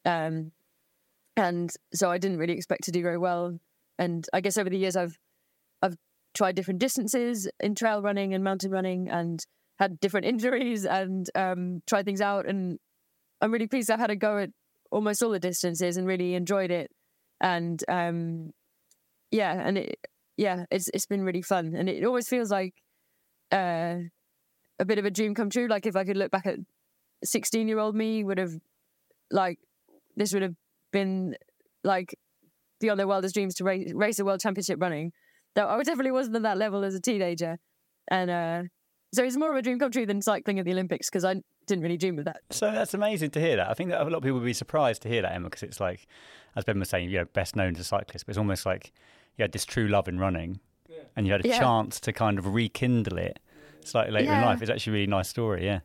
[0.05, 0.53] um,
[1.37, 3.59] and so I didn't really expect to do very well.
[3.99, 5.19] And I guess over the years, I've
[5.83, 5.97] I've
[6.35, 9.45] tried different distances in trail running and mountain running, and
[9.79, 12.47] had different injuries, and um, tried things out.
[12.47, 12.79] And
[13.41, 14.51] I'm really pleased I've had a go at
[14.91, 16.91] almost all the distances and really enjoyed it.
[17.41, 18.51] And um,
[19.31, 19.99] yeah, and it
[20.37, 22.75] yeah, it's it's been really fun, and it always feels like
[23.53, 23.97] uh,
[24.79, 25.69] a bit of a dream come true.
[25.69, 26.59] Like if I could look back at
[27.25, 28.53] sixteen year old me, would have
[29.31, 29.59] like
[30.17, 30.55] this would have
[30.93, 31.37] been
[31.85, 32.15] like
[32.81, 35.13] beyond their wildest dreams to race, race a world championship running.
[35.55, 37.59] Though I definitely wasn't at that level as a teenager,
[38.11, 38.63] and uh,
[39.13, 41.37] so it's more of a dream come true than cycling at the Olympics because I
[41.67, 42.41] didn't really dream of that.
[42.51, 43.71] So that's amazing to hear that.
[43.71, 45.63] I think that a lot of people would be surprised to hear that, Emma, because
[45.63, 46.07] it's like,
[46.57, 48.93] as Ben was saying, you know, best known as a cyclist, but it's almost like
[49.37, 50.61] you had this true love in running
[51.17, 51.59] and you had a Yeah.
[51.59, 53.39] chance to kind of rekindle it
[53.85, 54.63] slightly later in life.
[54.63, 55.81] It's actually a really nice story, yeah.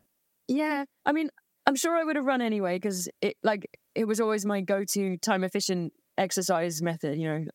[0.47, 1.29] Yeah, I mean,
[1.65, 5.17] I'm sure I would have run anyway because it like it was always my go-to
[5.17, 7.45] time efficient exercise method, you know.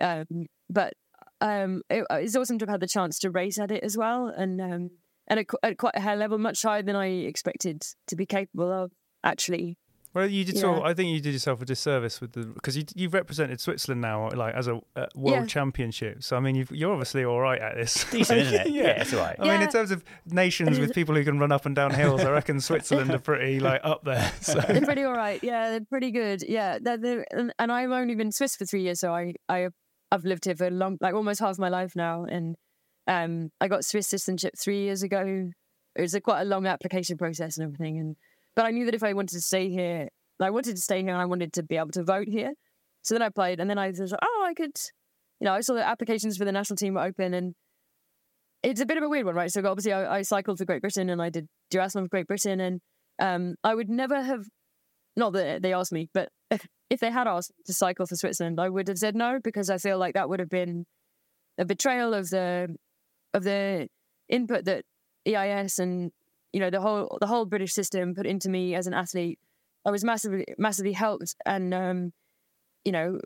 [0.00, 0.94] Um, but
[1.40, 4.26] um, it, it's awesome to have had the chance to race at it as well,
[4.26, 4.90] and um,
[5.28, 8.70] and at, at quite a high level, much higher than I expected to be capable
[8.72, 8.92] of.
[9.24, 9.78] Actually,
[10.14, 12.76] Well, you did sort of, I think you did yourself a disservice with the because
[12.76, 15.46] you you've represented Switzerland now like as a uh, world Yeah.
[15.46, 16.22] championship.
[16.24, 18.04] So I mean, you've, you're obviously all right at this.
[18.10, 18.70] Decent, isn't it?
[18.70, 18.82] yeah.
[18.82, 19.36] Yeah, it's all right.
[19.38, 22.20] I mean, in terms of nations with people who can run up and down hills,
[22.22, 24.32] I reckon Switzerland are pretty like up there.
[24.40, 25.40] So they're pretty all right.
[25.42, 26.42] Yeah, they're pretty good.
[26.46, 29.68] Yeah, they're, they're, and, and I've only been Swiss for three years, so I I
[30.10, 32.56] I've lived here for long, like almost half my life now, and
[33.06, 35.50] um, I got Swiss citizenship three years ago.
[35.96, 38.16] It was a quite a long application process and everything, and
[38.54, 40.08] but I knew that if I wanted to stay here,
[40.40, 42.52] I wanted to stay here, and I wanted to be able to vote here.
[43.02, 44.72] So then I applied, and then I was like, oh, I could,
[45.40, 47.54] you know, I saw the applications for the national team were open, and
[48.62, 49.50] it's a bit of a weird one, right?
[49.50, 52.60] So obviously, I, I cycled for Great Britain, and I did duathlon for Great Britain,
[52.60, 52.80] and
[53.20, 54.46] um, I would never have,
[55.16, 56.28] not that they asked me, but
[56.90, 59.78] if they had asked to cycle for Switzerland, I would have said no because I
[59.78, 60.84] feel like that would have been
[61.58, 62.76] a betrayal of the
[63.34, 63.88] of the
[64.28, 64.84] input that
[65.26, 66.10] EIS and
[66.52, 69.38] you know the whole the whole British system put into me as an athlete.
[69.84, 72.12] I was massively massively helped, and um,
[72.84, 73.20] you know,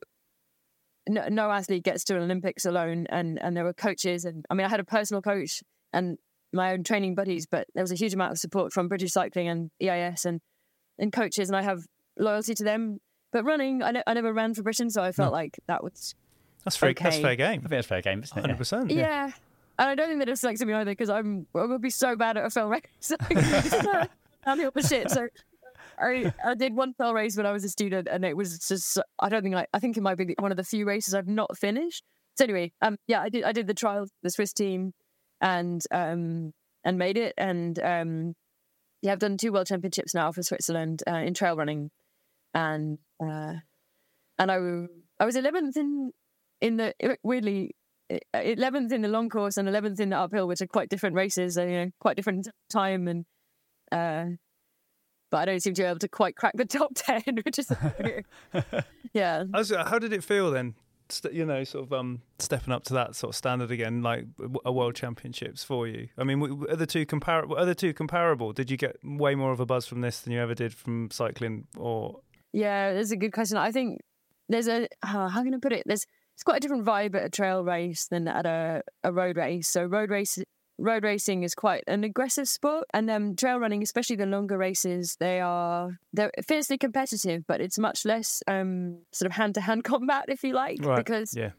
[1.08, 3.06] no, no athlete gets to an Olympics alone.
[3.10, 6.18] And and there were coaches, and I mean, I had a personal coach and
[6.52, 9.48] my own training buddies, but there was a huge amount of support from British Cycling
[9.48, 10.40] and EIS and
[10.98, 11.82] and coaches, and I have
[12.18, 12.98] loyalty to them.
[13.32, 16.14] But running, I, ne- I never ran for Britain, so I felt like that was
[16.64, 16.94] that's fair.
[16.94, 17.22] That's Okay.
[17.36, 18.40] fair I think that's fair game, isn't it?
[18.40, 18.58] Hundred Yeah.
[18.58, 18.90] percent.
[18.90, 19.30] yeah.
[19.78, 22.36] And I don't think that selects me either because I'm I would be so bad
[22.36, 22.82] at a fell race.
[23.00, 23.16] So
[24.44, 25.10] downhill for shit.
[25.10, 25.28] So
[25.98, 28.98] I I did one fell race when I was a student, and it was just
[29.18, 31.28] I don't think I I think it might be one of the few races I've
[31.28, 32.04] not finished.
[32.36, 34.92] So anyway, um, yeah, I did I did the trial, the Swiss team,
[35.40, 36.52] and um
[36.84, 38.34] and made it, and um
[39.02, 41.90] yeah, I've done two world championships now for Switzerland uh, in trail running,
[42.54, 43.54] and uh
[44.38, 44.58] and I
[45.20, 46.12] I was eleventh in
[46.60, 47.74] in the weirdly
[48.34, 51.56] eleventh in the long course and eleventh in the uphill, which are quite different races.
[51.56, 53.24] and, You know, quite different time and.
[53.92, 54.36] uh
[55.28, 57.70] but I don't seem to be able to quite crack the top ten, which is
[59.12, 59.44] yeah.
[59.52, 60.74] How did it feel then?
[61.32, 64.24] You know, sort of um, stepping up to that sort of standard again, like
[64.64, 66.08] a world championships for you.
[66.18, 68.52] I mean, are the two compar- Are the two comparable?
[68.52, 71.08] Did you get way more of a buzz from this than you ever did from
[71.12, 71.66] cycling?
[71.76, 72.20] Or
[72.52, 73.56] Yeah, that's a good question.
[73.56, 74.00] I think
[74.48, 75.84] there's a uh, how can I put it?
[75.86, 76.06] There's
[76.36, 79.68] it's quite a different vibe at a trail race than at a, a road race.
[79.68, 80.38] So road race
[80.78, 85.16] road racing is quite an aggressive sport, and um, trail running, especially the longer races,
[85.18, 89.84] they are they're fiercely competitive, but it's much less um, sort of hand to hand
[89.84, 91.52] combat, if you like, Right, because yeah,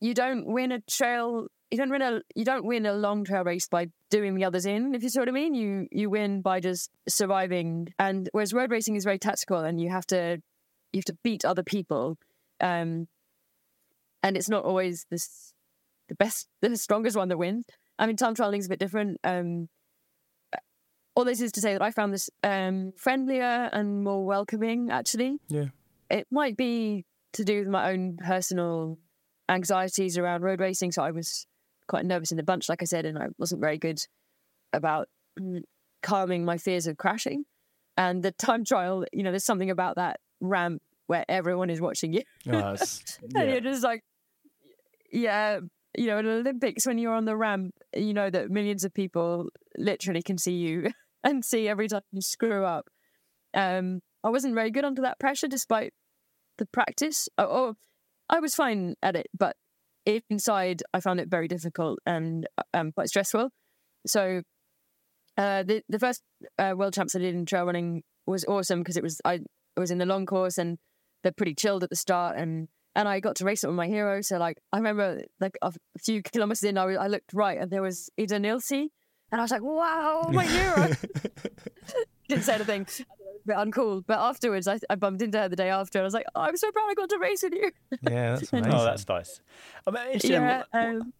[0.00, 3.44] you don't win a trail you don't win a you don't win a long trail
[3.44, 5.54] race by doing the others in if you see what i mean.
[5.54, 7.92] You you win by just surviving.
[7.98, 10.40] And whereas road racing is very tactical and you have to
[10.92, 12.16] you have to beat other people.
[12.60, 13.08] Um
[14.24, 15.52] and it's not always this
[16.08, 17.64] the best the strongest one that wins
[17.98, 19.68] i mean time trialing is a bit different um
[21.14, 25.38] all this is to say that i found this um friendlier and more welcoming actually
[25.48, 25.66] yeah.
[26.10, 28.98] it might be to do with my own personal
[29.48, 30.92] anxieties around road racing.
[30.92, 31.46] So I was
[31.86, 33.98] quite nervous in the bunch, like I said, and I wasn't very good
[34.72, 35.08] about
[35.38, 35.62] mm,
[36.02, 37.44] calming my fears of crashing.
[37.96, 42.12] And the time trial, you know, there's something about that ramp where everyone is watching
[42.12, 42.22] you.
[42.48, 44.02] Oh, that's- And you're just like,
[45.14, 45.60] yeah,
[45.96, 49.48] you know, at Olympics, when you're on the ramp, you know that millions of people
[49.78, 50.90] literally can see you
[51.24, 52.88] and see every time you screw up.
[53.54, 55.92] Um, I wasn't very good under that pressure, despite
[56.58, 57.28] the practice.
[57.38, 57.74] Oh, oh,
[58.28, 59.56] I was fine at it, but
[60.04, 63.50] inside, I found it very difficult and um, quite stressful.
[64.06, 64.42] So,
[65.38, 66.22] uh, the the first
[66.58, 69.40] uh, world champs I did in trail running was awesome because it was I
[69.76, 70.78] was in the long course and
[71.22, 73.86] they're pretty chilled at the start and and I got to race it with my
[73.86, 74.20] hero.
[74.20, 77.70] So like I remember like a a few kilometers in, I, I looked right and
[77.70, 78.90] there was Ida Nilsson,
[79.32, 80.90] and I was like, wow, my hero.
[82.28, 82.86] Didn't say anything.
[83.44, 84.04] bit uncool.
[84.06, 86.40] But afterwards, I, I bumped into her the day after, and I was like, oh,
[86.40, 87.70] "I'm so proud I got to race with you."
[88.02, 88.72] Yeah, that's amazing.
[88.72, 89.40] Oh, that's nice.
[89.86, 91.12] I'm interested in yeah, what, um,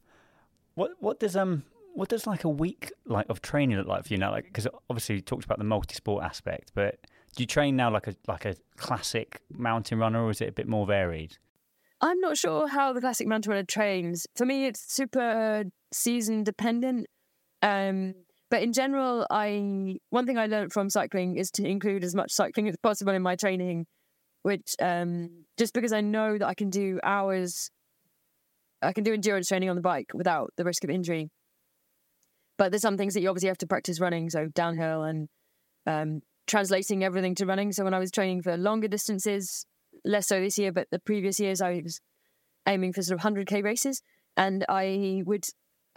[0.74, 4.12] what what does um what does like a week like of training look like for
[4.12, 4.30] you now?
[4.30, 6.98] Like because obviously you talked about the multi-sport aspect, but
[7.36, 10.52] do you train now like a like a classic mountain runner, or is it a
[10.52, 11.36] bit more varied?
[12.04, 14.26] I'm not sure how the classic runner trains.
[14.36, 17.06] For me, it's super season dependent.
[17.62, 18.12] Um,
[18.50, 22.30] but in general, I one thing I learned from cycling is to include as much
[22.30, 23.86] cycling as possible in my training,
[24.42, 27.70] which um, just because I know that I can do hours,
[28.82, 31.30] I can do endurance training on the bike without the risk of injury.
[32.58, 35.28] But there's some things that you obviously have to practice running, so downhill and
[35.86, 37.72] um, translating everything to running.
[37.72, 39.64] So when I was training for longer distances,
[40.04, 42.00] less so this year, but the previous years I was
[42.66, 44.02] aiming for sort of 100k races,
[44.36, 45.44] and I would,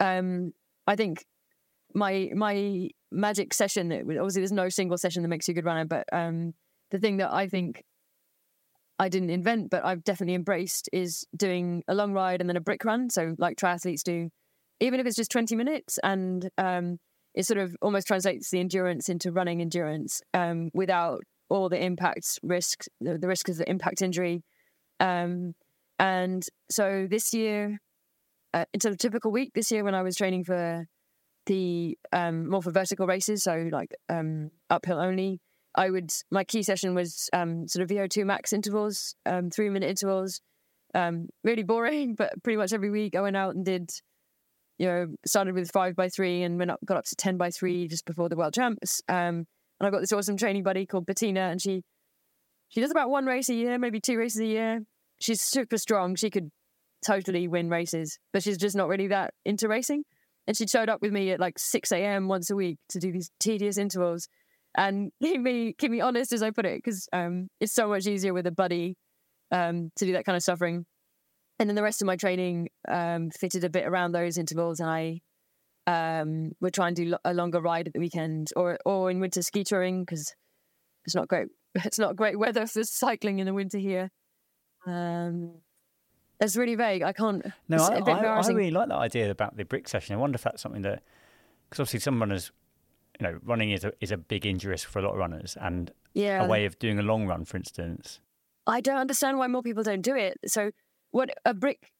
[0.00, 0.52] um,
[0.86, 1.24] I think
[1.94, 3.92] my my magic session.
[3.92, 6.54] Obviously, there's no single session that makes you a good runner, but um,
[6.90, 7.84] the thing that I think
[8.98, 12.60] I didn't invent, but I've definitely embraced, is doing a long ride and then a
[12.60, 13.10] brick run.
[13.10, 14.30] So like triathletes do,
[14.80, 16.98] even if it's just 20 minutes, and um,
[17.34, 22.38] it sort of almost translates the endurance into running endurance um, without all the impacts
[22.42, 24.42] risks, the, the risk of the impact injury.
[25.00, 25.54] Um,
[25.98, 27.80] and so this year,
[28.54, 30.86] uh, sort of typical week this year when I was training for
[31.46, 35.40] the um, more for vertical races, so like um, uphill only,
[35.74, 39.88] I would my key session was um, sort of VO2 max intervals, um, three minute
[39.88, 40.40] intervals.
[40.94, 43.90] Um, really boring, but pretty much every week I went out and did,
[44.78, 47.50] you know, started with five by three and went up, got up to ten by
[47.50, 49.02] three just before the world champs.
[49.08, 49.46] Um,
[49.78, 51.82] and I've got this awesome training buddy called Bettina, and she
[52.68, 54.80] she does about one race a year, maybe two races a year.
[55.20, 56.14] She's super strong.
[56.16, 56.50] She could
[57.04, 60.04] totally win races, but she's just not really that into racing.
[60.46, 62.28] And she showed up with me at like 6 a.m.
[62.28, 64.28] once a week to do these tedious intervals
[64.76, 68.06] and keep me keep me honest as I put it, because um, it's so much
[68.06, 68.96] easier with a buddy
[69.50, 70.84] um, to do that kind of suffering.
[71.58, 74.88] And then the rest of my training um, fitted a bit around those intervals, and
[74.88, 75.20] I
[75.88, 79.20] um, would try and do lo- a longer ride at the weekend or or in
[79.20, 80.34] winter ski touring because
[81.04, 81.48] it's not great.
[81.84, 84.10] It's not great weather for cycling in the winter here.
[84.86, 85.60] Um,
[86.40, 87.02] it's really vague.
[87.02, 87.44] I can't.
[87.68, 90.14] No, I, I, I really like that idea about the brick session.
[90.14, 91.02] I wonder if that's something that,
[91.68, 92.50] because obviously some runners,
[93.20, 95.56] you know, running is a, is a big injury risk for a lot of runners,
[95.60, 98.20] and yeah, a way of doing a long run, for instance.
[98.66, 100.38] I don't understand why more people don't do it.
[100.46, 100.70] So
[101.10, 101.92] what a brick,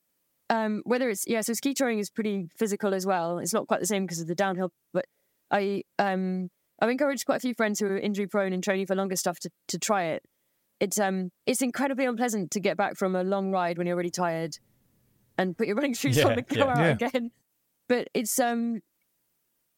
[0.50, 3.38] um, whether it's yeah, so ski touring is pretty physical as well.
[3.38, 5.04] It's not quite the same because of the downhill, but
[5.50, 6.48] I um
[6.80, 9.38] I've encouraged quite a few friends who are injury prone and training for longer stuff
[9.40, 10.22] to to try it.
[10.80, 14.10] It's um it's incredibly unpleasant to get back from a long ride when you're really
[14.10, 14.56] tired,
[15.36, 16.70] and put your running shoes on Yeah, and go yeah.
[16.70, 17.08] out Yeah.
[17.08, 17.30] again.
[17.88, 18.80] But it's um,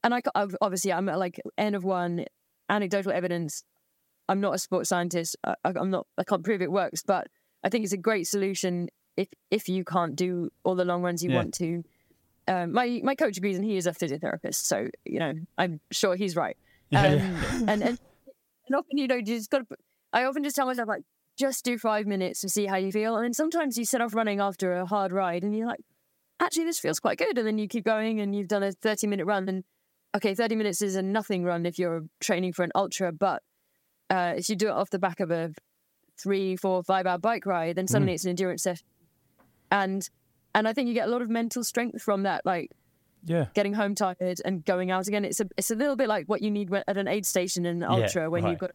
[0.03, 2.25] and I I've, obviously I'm at like N of one
[2.69, 3.63] anecdotal evidence.
[4.29, 5.37] I'm not a sports scientist.
[5.45, 6.07] I, I- I'm not.
[6.19, 7.27] I can't prove it works, but
[7.65, 8.89] I think it's a great solution
[9.21, 11.37] if if you can't do all the long runs you Yeah.
[11.37, 11.83] want to.
[12.49, 16.17] Um, my my coach agrees, and he is a physiotherapist, so you know I'm sure
[16.17, 16.57] he's right.
[16.93, 17.21] Um,
[17.69, 17.99] and, and
[18.67, 19.63] and often you know you just got.
[20.13, 21.03] I often just tell myself like
[21.39, 24.15] just do five minutes to see how you feel, and then sometimes you set off
[24.15, 25.81] running after a hard ride, and you're like,
[26.41, 29.07] actually this feels quite good, and then you keep going, and you've done a 30
[29.07, 29.65] minute run, and
[30.17, 33.43] okay, 30 minutes is a nothing run if you're training for an ultra, but
[34.11, 35.53] uh, if you do it off the back of a
[36.21, 38.85] three, four, five hour bike ride, then suddenly it's an endurance session.
[39.71, 40.09] And
[40.55, 42.71] and I think you get a lot of mental strength from that, like
[43.25, 43.47] Yeah.
[43.55, 45.25] getting home tired and going out again.
[45.25, 47.83] It's a it's a little bit like what you need at an aid station in
[47.83, 48.51] an Yeah, ultra when right.
[48.51, 48.75] you've got to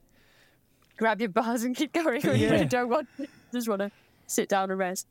[0.97, 2.63] grab your bars and keep going when you Yeah.
[2.77, 3.07] don't want
[3.51, 3.91] just want to
[4.27, 5.07] sit down and rest.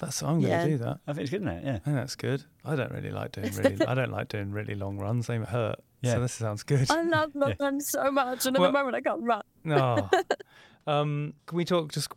[0.00, 1.00] That's I'm going to do that.
[1.08, 1.64] I think it's good, isn't it?
[1.64, 1.74] Yeah.
[1.74, 2.44] I think that's good.
[2.64, 3.84] I don't really like doing really.
[3.84, 5.26] I don't like doing really long runs.
[5.26, 5.80] They hurt.
[6.02, 6.14] Yeah.
[6.14, 6.88] So this sounds good.
[6.90, 7.54] I love my Yeah.
[7.58, 9.42] run so much, and at Well- the moment I can't run.
[9.64, 10.08] No.
[10.86, 12.08] um, can we talk just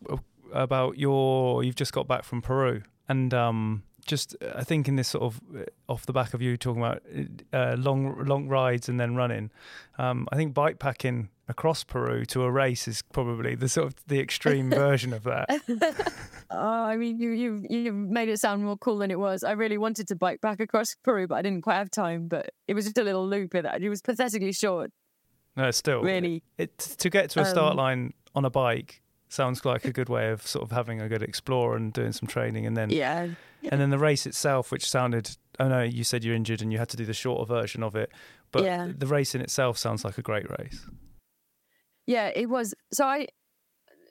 [0.54, 1.64] about your?
[1.64, 5.42] You've just got back from Peru, and um, just I think in this sort of
[5.56, 7.02] uh, off the back of you talking about
[7.54, 9.52] uh, long long rides and then running,
[9.98, 13.96] um, I think bike packing across Peru to a race is probably the sort of
[14.08, 15.50] the extreme version of that.
[16.54, 19.42] Oh, I mean, you you you made it sound more cool than it was.
[19.42, 22.28] I really wanted to bike back across Peru, but I didn't quite have time.
[22.28, 23.82] But it was just a little loop in that.
[23.82, 24.92] It was pathetically short.
[25.56, 26.44] No, still Really.
[26.58, 30.10] It, to get to a start Um, line on a bike sounds like a good
[30.10, 33.30] way of sort of having a good explore and doing some training, and then Yeah,
[33.72, 35.38] and then the race itself, which sounded.
[35.60, 37.96] Oh no, you said you're injured and you had to do the shorter version of
[37.96, 38.12] it,
[38.52, 38.90] but Yeah.
[38.98, 40.86] the race in itself sounds like a great race.
[42.08, 42.74] yeah, it was.
[42.92, 43.28] So I,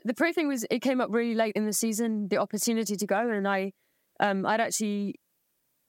[0.04, 3.06] the Peru thing was, it came up really late in the season, the opportunity to
[3.06, 3.72] go, and I,
[4.20, 5.16] um, I'd actually,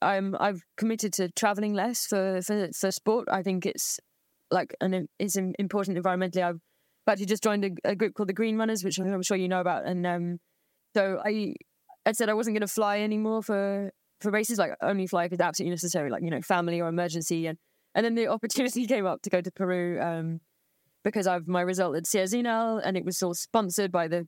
[0.01, 3.27] um, I've committed to traveling less for for for sport.
[3.31, 3.99] I think it's
[4.49, 6.43] like an it's im- important environmentally.
[7.05, 9.47] But actually just joined a, a group called the Green Runners, which I'm sure you
[9.47, 9.85] know about.
[9.85, 10.37] And um,
[10.95, 11.55] so I,
[12.05, 13.91] I said I wasn't going to fly anymore for
[14.21, 17.47] for races, like only fly if it's absolutely necessary, like you know, family or emergency.
[17.47, 17.57] And
[17.95, 20.39] and then the opportunity came up to go to Peru um,
[21.03, 24.27] because I've my result at Sierre-Zinal, and it was all sponsored by the,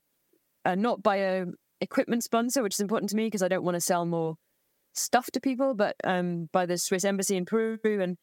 [0.65, 1.45] uh, not by a
[1.81, 4.35] equipment sponsor, which is important to me because I don't want to sell more
[4.93, 8.17] stuff to people, but um, by the Swiss embassy in Peru, and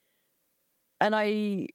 [1.01, 1.69] and I,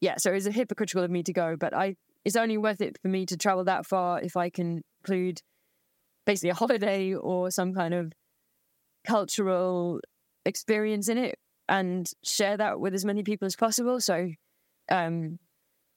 [0.00, 2.80] yeah, so it was a hypocritical of me to go, but I it's only worth
[2.80, 5.40] it for me to travel that far if I can include
[6.24, 8.12] basically a holiday or some kind of
[9.04, 10.00] cultural
[10.44, 14.00] experience in it and share that with as many people as possible.
[14.00, 14.30] So
[14.90, 15.38] um,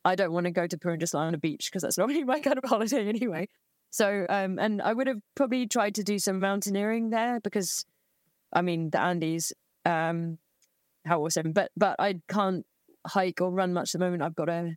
[0.03, 1.97] I don't want to go to Peru and just lie on a beach because that's
[1.97, 3.47] not really my kind of holiday anyway.
[3.91, 7.85] So, um, and I would have probably tried to do some mountaineering there because,
[8.51, 9.53] I mean, the Andes,
[9.85, 10.37] um,
[11.05, 11.53] how awesome!
[11.53, 12.65] But but I can't
[13.07, 14.21] hike or run much at the moment.
[14.23, 14.75] I've got a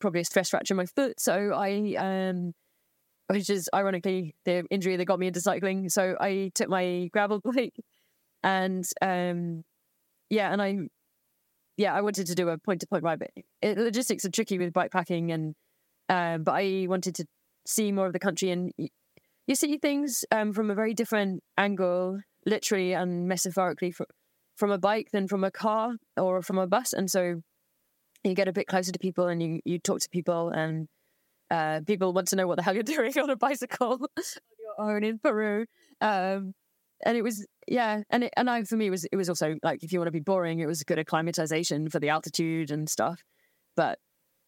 [0.00, 2.52] probably a stress fracture in my foot, so I um,
[3.28, 5.88] which is ironically the injury that got me into cycling.
[5.88, 7.76] So I took my gravel bike,
[8.42, 9.64] and um,
[10.30, 10.76] yeah, and I
[11.76, 13.30] yeah I wanted to do a point to point ride, but
[13.62, 15.54] it, logistics are tricky with bike packing, and
[16.08, 17.26] um, but I wanted to
[17.66, 18.72] see more of the country and.
[19.46, 24.02] You see things um, from a very different angle, literally and metaphorically, fr-
[24.56, 27.40] from a bike than from a car or from a bus, and so
[28.24, 30.88] you get a bit closer to people and you, you talk to people and
[31.50, 34.24] uh, people want to know what the hell you're doing on a bicycle on
[34.58, 35.66] your own in Peru.
[36.00, 36.54] Um,
[37.04, 39.56] and it was yeah, and it, and I for me it was it was also
[39.62, 42.88] like if you want to be boring, it was good acclimatization for the altitude and
[42.88, 43.22] stuff.
[43.76, 43.98] But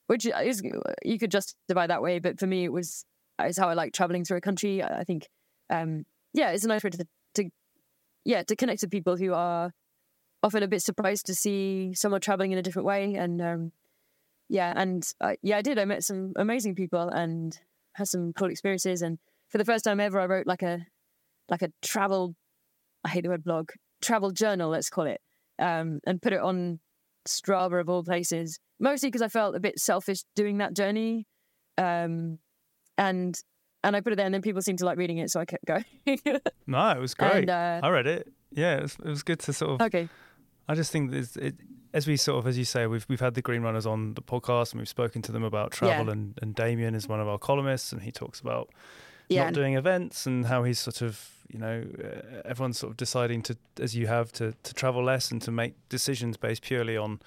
[0.08, 0.62] which is
[1.04, 3.04] you could justify that way, but for me it was
[3.44, 4.82] is how I like traveling through a country.
[4.82, 5.28] I think
[5.70, 6.04] um,
[6.34, 7.50] yeah, it's a nice way to to
[8.24, 9.72] yeah to connect to people who are
[10.42, 13.72] often a bit surprised to see someone traveling in a different way and um,
[14.48, 17.58] yeah and uh, yeah i did i met some amazing people and
[17.94, 19.18] had some cool experiences and
[19.48, 20.86] for the first time ever i wrote like a
[21.48, 22.34] like a travel
[23.04, 23.70] i hate the word blog
[24.00, 25.20] travel journal let's call it
[25.58, 26.80] um, and put it on
[27.28, 31.26] strava of all places mostly because i felt a bit selfish doing that journey
[31.76, 32.38] um,
[32.96, 33.42] and
[33.84, 35.44] and i put it there and then people seemed to like reading it so i
[35.44, 35.84] kept going
[36.66, 37.48] No, it was great.
[37.48, 38.28] And, uh, I read it.
[38.52, 39.86] Yeah, it was, it was good to sort of.
[39.86, 40.08] okay
[40.70, 41.54] I just think it,
[41.92, 44.22] as we sort of, as you say, we've we've had the Green Runners on the
[44.22, 46.12] podcast and we've spoken to them about travel, Yeah.
[46.12, 48.70] and and Damien is one of our columnists, and he talks about
[49.28, 51.12] yeah not doing events and how he's sort of
[51.52, 55.30] you know uh, everyone's sort of deciding to as you have to to travel less
[55.32, 57.20] and to make decisions based purely on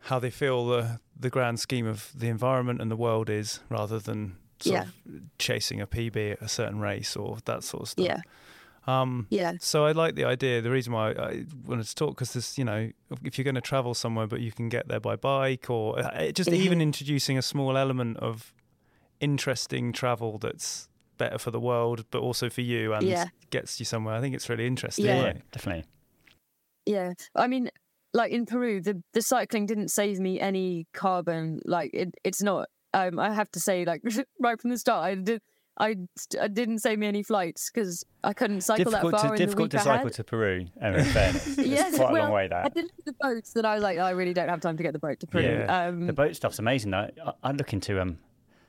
[0.00, 3.98] how they feel the the grand scheme of the environment and the world is rather
[3.98, 4.82] than sort Yeah.
[4.82, 8.04] of chasing a PB at a certain race or that sort of stuff.
[8.06, 8.20] yeah
[8.88, 10.62] Um, yeah so I like the idea.
[10.62, 12.90] The reason why I wanted to talk because this, you know,
[13.24, 16.08] if you're going to travel somewhere, but you can get there by bike, or uh,
[16.24, 16.82] it- just even Mhm.
[16.82, 18.54] introducing a small element of
[19.20, 23.26] interesting travel that's better for the world, but also for you and Yeah.
[23.50, 24.14] gets you somewhere.
[24.14, 25.04] I think it's really interesting.
[25.06, 25.24] Yeah.
[25.26, 25.84] Yeah, definitely.
[26.86, 27.70] Yeah, I mean,
[28.14, 31.60] like in Peru, the the cycling didn't save me any carbon.
[31.64, 32.68] Like it, it's not.
[32.94, 34.00] Um, I have to say, like
[34.40, 35.42] right from the start, I did.
[35.80, 35.96] I,
[36.40, 39.38] I didn't save me any flights because I couldn't cycle difficult that far to in
[39.38, 40.12] the difficult week to I cycle had.
[40.14, 40.66] to Peru.
[40.82, 42.50] um, In fairness, Yeah, it's quite a long well, way.
[42.50, 44.76] I did look at the boats that I was like, I really don't have time
[44.76, 45.42] to get the boat to Peru.
[45.44, 45.86] Yeah.
[45.86, 46.90] Um, the boat stuff's amazing.
[46.90, 47.08] Though.
[47.24, 48.18] I, I look into um,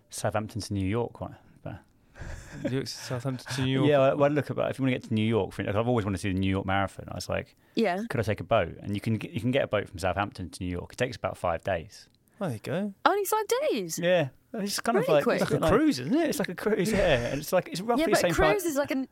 [0.10, 1.32] Southampton to New York quite.
[1.64, 1.80] But
[2.72, 3.90] You- Southampton to New York.
[3.90, 5.54] yeah, I, well, look about if you want to get to New York.
[5.54, 7.06] For, like, I've always wanted to do the New York Marathon.
[7.10, 8.04] I was like, yeah.
[8.10, 8.76] could I take a boat?
[8.84, 10.94] And you can you can get a boat from Southampton to New York.
[10.94, 12.08] It takes about five days.
[12.40, 12.94] There you go.
[13.06, 14.00] Only five days.
[14.02, 16.30] Yeah, it's kind of like it's Like a like- cruise, isn't it?
[16.30, 18.64] It's like a cruise, yeah, and it's like it's roughly Yeah, the but same cruise
[18.64, 18.66] price.
[18.66, 19.06] is like a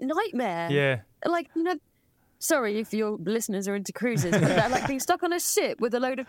[0.00, 0.70] nightmare.
[0.70, 1.00] Yeah.
[1.24, 1.74] Like you know,
[2.38, 5.80] sorry if your listeners are into cruises, but they're like being stuck on a ship
[5.80, 6.26] with a load of.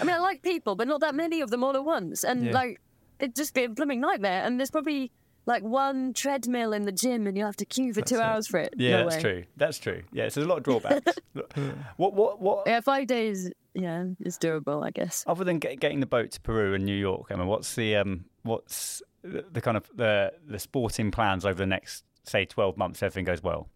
[0.00, 2.46] I mean, I like people, but not that many of them all at once, and
[2.46, 2.52] Yeah.
[2.52, 2.80] like
[3.18, 4.42] it'd just be a blooming nightmare.
[4.44, 5.12] And there's probably
[5.46, 8.20] like one treadmill in the gym, and you'll have to queue for two it.
[8.22, 8.72] hours for it.
[8.78, 9.20] Yeah, No that's way.
[9.22, 9.44] true.
[9.58, 10.02] That's true.
[10.10, 11.18] Yeah, so there's a lot of drawbacks.
[11.98, 12.62] what what what?
[12.66, 13.50] Yeah, five days.
[13.74, 15.24] Yeah, it's doable, I guess.
[15.26, 18.26] Other than get, getting the boat to Peru and New York, Emma, what's the um
[18.42, 22.98] what's the, the kind of the the sporting plans over the next say 12 months?
[22.98, 23.68] if Everything goes well.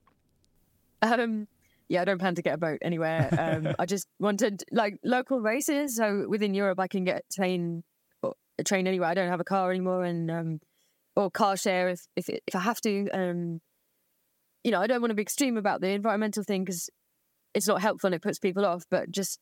[1.03, 1.49] Um,
[1.89, 3.29] yeah, I don't plan to get a boat anywhere.
[3.39, 5.97] Um, I just wanted like local races.
[5.97, 7.83] So within Europe, I can get train
[8.23, 9.09] or a train anywhere.
[9.09, 10.61] I don't have a car anymore, and um,
[11.17, 13.09] or car share if if if I have to.
[13.11, 13.61] Um,
[14.65, 16.91] you know, I don't want to be extreme about the environmental thing because
[17.55, 18.85] it's not helpful and it puts people off.
[18.91, 19.39] But just,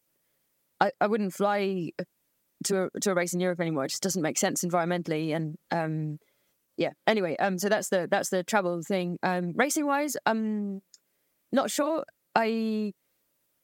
[0.80, 1.90] I, I wouldn't fly
[2.64, 3.84] to a, to a race in Europe anymore.
[3.84, 5.34] It just doesn't make sense environmentally.
[5.34, 6.18] And um,
[6.76, 6.90] yeah.
[7.06, 9.18] Anyway, um, so that's the that's the travel thing.
[9.22, 10.80] Um, racing wise, um,
[11.52, 12.04] not sure.
[12.34, 12.92] I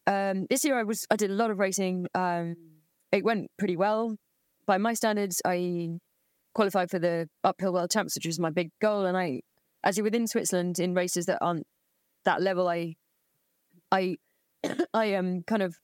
[0.07, 2.07] um this year I was I did a lot of racing.
[2.15, 2.57] Um,
[3.13, 4.17] it went pretty well.
[4.67, 5.99] by my standards, I
[6.55, 9.05] qualified for the uphill world champs, which was my big goal.
[9.05, 9.41] And I,
[9.85, 11.67] as you're within Switzerland in races that aren't
[12.25, 12.95] that level, I,
[13.91, 14.17] I,
[14.95, 15.77] I am um, kind of,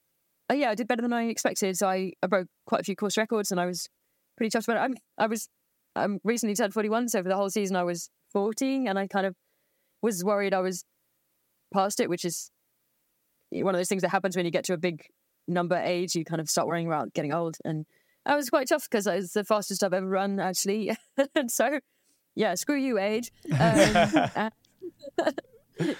[0.50, 1.76] uh, yeah, I did better than I expected.
[1.76, 3.88] So I, I broke quite a few course records, and I was
[4.36, 4.98] pretty chuffed about it.
[5.18, 5.48] I, I was,
[5.94, 9.26] I'm recently turned 41, so for the whole season I was 40, and I kind
[9.26, 9.34] of
[10.02, 10.84] was worried I was
[11.72, 12.50] past it, which is
[13.50, 15.04] one of those things that happens when you get to a big
[15.46, 16.14] number age.
[16.14, 17.86] You kind of start worrying about getting old, and
[18.24, 20.96] I was quite tough because it was the fastest I've ever run, actually.
[21.34, 21.80] and so,
[22.34, 23.32] yeah, screw you, age.
[23.58, 24.50] Um,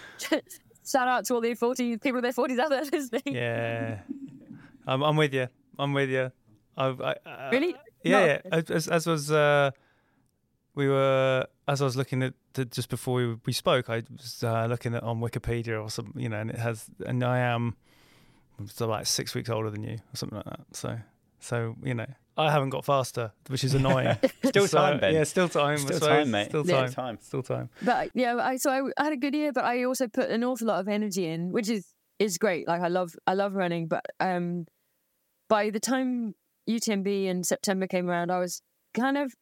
[0.86, 3.22] shout out to all the 40 people in their 40s out there listening.
[3.26, 4.00] Yeah.
[4.88, 5.48] I'm, I'm with you.
[5.78, 6.32] I'm with you.
[6.76, 7.74] I, I, uh, Really?
[8.02, 8.26] Yeah, No.
[8.26, 8.60] yeah.
[8.70, 9.70] As, as was, uh,
[10.74, 14.42] we were, as I was looking at the, just before we, we spoke, I was
[14.42, 17.76] uh, looking at on Wikipedia or something, you know, and it has, and I am
[18.66, 20.60] so like six weeks older than you or something like that.
[20.72, 20.98] So,
[21.40, 24.16] so you know, I haven't got faster, which is annoying.
[24.44, 25.12] Still So, time, Ben.
[25.14, 25.78] Yeah, still time.
[25.78, 26.08] Still suppose.
[26.08, 26.48] time, mate.
[26.48, 26.80] Still Yeah.
[26.82, 26.92] time.
[26.92, 27.18] Time.
[27.20, 27.68] Still time.
[27.82, 30.44] But yeah, I so I, I had a good year, but I also put an
[30.44, 31.84] awful lot of energy in, which is
[32.20, 32.66] is great.
[32.68, 34.66] Like I love I love running, but um,
[35.48, 36.34] by the time
[36.68, 38.60] UTMB in September came around, I was
[38.94, 39.32] kind of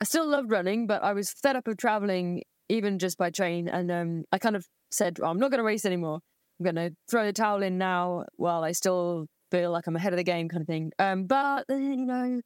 [0.00, 3.68] I still loved running, but I was fed up of traveling, even just by train,
[3.68, 6.20] and um, I kind of said, "Oh, I'm not going to race anymore.
[6.58, 10.12] I'm going to throw the towel in now while I still feel like I'm ahead
[10.12, 10.92] of the game, kind of thing.
[10.98, 12.40] Um, but then you know,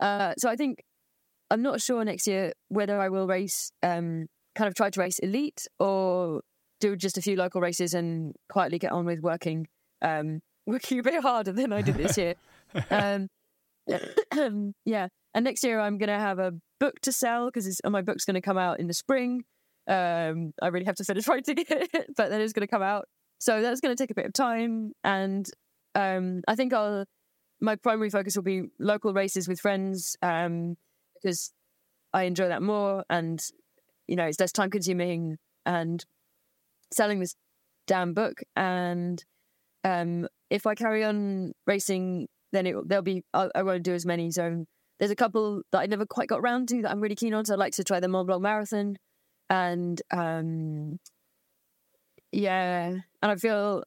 [0.00, 0.82] uh, so I think
[1.50, 5.18] I'm not sure next year whether I will race, um, kind of try to race
[5.18, 6.42] elite or
[6.80, 9.66] do just a few local races and quietly get on with working,
[10.00, 12.34] um, working a bit harder than I did this year.
[12.90, 13.28] um,
[14.84, 18.24] yeah, and next year I'm going to have a book to sell because my book's
[18.24, 19.44] going to come out in the spring.
[19.88, 23.06] Um, I really have to finish writing it, but then it's going to come out.
[23.38, 25.46] So that's going to take a bit of time, and
[25.94, 27.04] um, I think I'll
[27.60, 30.76] my primary focus will be local races with friends um,
[31.14, 31.52] because
[32.12, 33.40] I enjoy that more, and
[34.06, 36.04] you know it's less time consuming and
[36.92, 37.34] selling this
[37.86, 38.40] damn book.
[38.56, 39.22] And
[39.84, 44.04] um, if I carry on racing, then it, there'll be I, I won't do as
[44.04, 44.30] many.
[44.30, 44.64] So
[44.98, 47.44] there's a couple that I never quite got round to that I'm really keen on.
[47.44, 48.96] So I'd like to try the Mont Blanc Marathon,
[49.48, 50.98] and um,
[52.32, 53.84] yeah, and I feel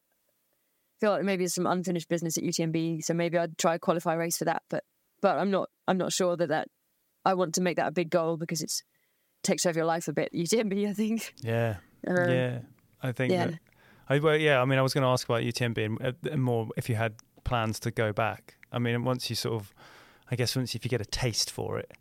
[0.99, 4.13] feel like maybe there's some unfinished business at UTMB, so maybe I'd try a qualify
[4.13, 4.63] race for that.
[4.69, 4.83] But
[5.21, 6.67] but I'm not I'm not sure that that
[7.25, 8.83] I want to make that a big goal because it's
[9.43, 10.31] takes over your life a bit.
[10.33, 11.33] UTMB, I think.
[11.41, 11.77] Yeah.
[12.05, 12.59] Um, yeah.
[13.01, 13.45] I think yeah.
[13.45, 13.59] that.
[14.09, 16.43] I, well, yeah, I mean, I was going to ask about UTMB and, uh, and
[16.43, 18.55] more if you had plans to go back.
[18.71, 19.73] I mean, once you sort of,
[20.31, 21.91] I guess once if you get a taste for it,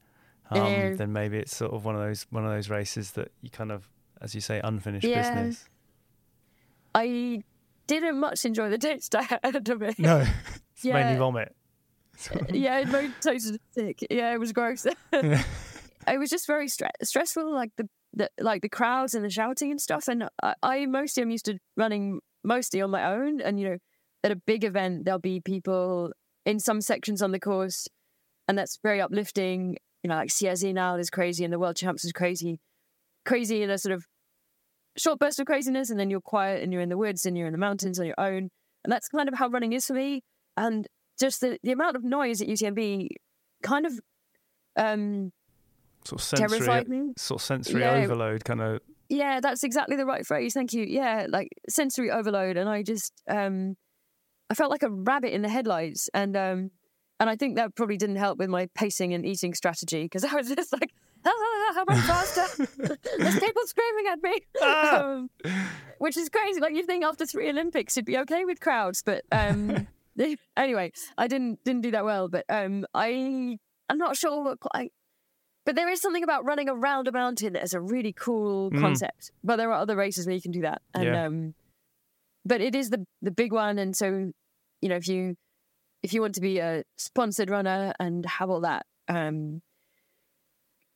[0.51, 0.95] um, Yeah.
[0.95, 3.71] then maybe it's sort of one of those one of those races that you kind
[3.73, 3.89] of,
[4.21, 5.21] as you say, unfinished Yeah.
[5.23, 5.69] business.
[6.95, 7.43] I
[7.87, 9.99] didn't much enjoy the taste I had of it.
[9.99, 10.19] No,
[10.75, 10.95] it's Yeah.
[10.95, 11.55] mainly vomit.
[12.51, 14.05] yeah, it made tasted sick.
[14.11, 14.87] Yeah, it was gross.
[15.13, 19.71] it was just very stre- stressful, like the, the like the crowds and the shouting
[19.71, 20.09] and stuff.
[20.09, 23.41] And I, I mostly am used to running mostly on my own.
[23.41, 23.79] And you know,
[24.25, 26.13] at a big event, there'll be people
[26.45, 27.89] in some sections on the course,
[28.49, 29.77] and that's very uplifting.
[30.03, 32.59] You know, like Sierre-Zinal is crazy, and the World Champs is crazy,
[33.25, 34.05] crazy in a sort of
[34.97, 37.47] short burst of craziness, and then you're quiet and you're in the woods and you're
[37.47, 38.51] in the mountains on your own.
[38.85, 40.23] And that's kind of how running is for me.
[40.57, 40.87] And
[41.21, 43.09] just the, the amount of noise at UTMB
[43.63, 43.93] kind of
[44.77, 45.31] um
[46.05, 47.95] Sort of sensory, sort of sensory Yeah.
[48.03, 48.81] overload, kind of.
[49.09, 53.13] yeah that's exactly the right phrase thank you yeah like sensory overload and i just
[53.29, 53.77] um
[54.51, 56.71] i felt like a rabbit in the headlights and um
[57.21, 60.35] and i think that probably didn't help with my pacing and eating strategy because i
[60.35, 60.91] was just like
[61.27, 62.67] ah, how much faster
[63.19, 65.03] there's people screaming at me Ah.
[65.03, 65.31] um,
[65.99, 69.23] which is crazy like you think after three olympics you'd be okay with crowds but
[69.31, 69.87] um
[70.57, 73.59] anyway i didn't didn't do that well but um i
[73.91, 74.89] i'm not sure what I,
[75.65, 78.81] but there is something about running around a mountain that is a really cool Mm.
[78.81, 79.31] concept.
[79.45, 80.83] But there are other races where you can do that.
[80.95, 81.25] And Yeah.
[81.27, 81.55] um
[82.45, 84.33] but it is the the big one and so
[84.81, 85.37] you know if you
[86.03, 89.63] if you want to be a sponsored runner and have all that um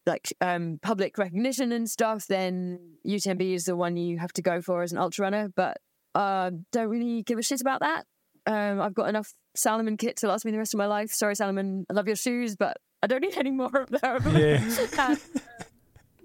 [0.06, 4.60] like um public recognition and stuff then UTMB is the one you have to go
[4.60, 5.78] for as an ultra runner but
[6.14, 8.04] uh don't really give a shit about that.
[8.46, 11.10] Um I've got enough Salomon kit to last me the rest of my life.
[11.10, 14.36] Sorry Salomon, I love your shoes but I don't need any more of them.
[14.36, 14.62] Yeah.
[14.98, 15.20] And,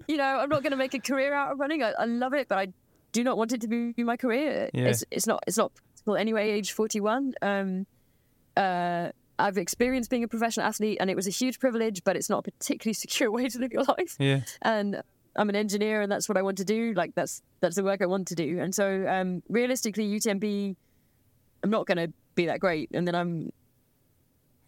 [0.08, 1.82] you know, I'm not going to make a career out of running.
[1.82, 2.72] I, I love it, but I
[3.12, 4.68] do not want it to be my career.
[4.74, 4.86] Yeah.
[4.86, 6.50] It's it's not it's not practical anyway.
[6.50, 7.34] Age 41.
[7.40, 7.86] Um,
[8.56, 12.28] uh, I've experienced being a professional athlete, and it was a huge privilege, but it's
[12.28, 14.16] not a particularly secure way to live your life.
[14.18, 14.40] Yeah.
[14.62, 15.02] And
[15.36, 16.94] I'm an engineer, and that's what I want to do.
[16.94, 18.58] Like that's that's the work I want to do.
[18.60, 20.76] And so, um, realistically, UTMB,
[21.62, 23.52] I'm not going to be that great, and then I'm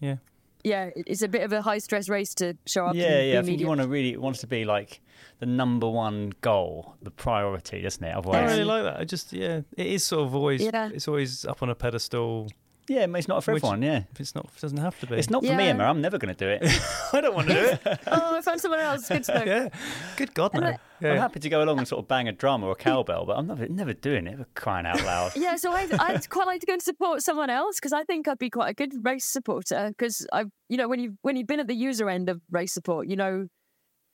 [0.00, 0.16] Yeah.
[0.64, 2.94] Yeah, it's a bit of a high stress race to show up.
[2.94, 3.38] Yeah, and yeah.
[3.38, 5.00] I be think you want to really it wants to be like
[5.38, 8.10] the number one goal, the priority, doesn't it?
[8.10, 8.98] I Otherwise, really like that.
[8.98, 10.88] I just yeah, it is sort of always Yeah.
[10.92, 12.48] it's always up on a pedestal.
[12.88, 13.82] Yeah, it's not for Which- everyone.
[13.82, 15.16] Yeah, If it's not, it doesn't have to be.
[15.16, 15.84] it's not for me, Emma.
[15.84, 16.80] I'm never going to do it.
[17.12, 17.80] I don't want to do it.
[18.06, 19.08] oh, I found someone else.
[19.08, 19.44] Good to know.
[19.44, 19.68] yeah.
[20.16, 20.66] Good God, no.
[20.66, 23.26] I- I'm happy to go along and sort of bang a drum or a cowbell,
[23.26, 24.38] but I'm never never doing it.
[24.38, 25.32] We're crying out loud.
[25.36, 28.26] Yeah, so I, I'd quite like to go and support someone else because I think
[28.26, 29.88] I'd be quite a good race supporter.
[29.88, 32.72] Because I, you know, when you when you've been at the user end of race
[32.72, 33.48] support, you know,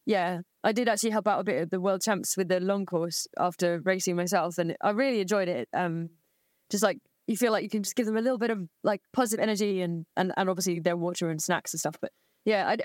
[0.07, 2.87] yeah, I did actually help out a bit at the world champs with the long
[2.87, 5.69] course after racing myself, and I really enjoyed it.
[5.73, 6.09] Um,
[6.71, 6.99] just like
[7.31, 9.83] you feel like you can just give them a little bit of like positive energy
[9.83, 11.95] and and, and obviously their water and snacks and stuff.
[12.03, 12.11] But
[12.45, 12.79] yeah, I,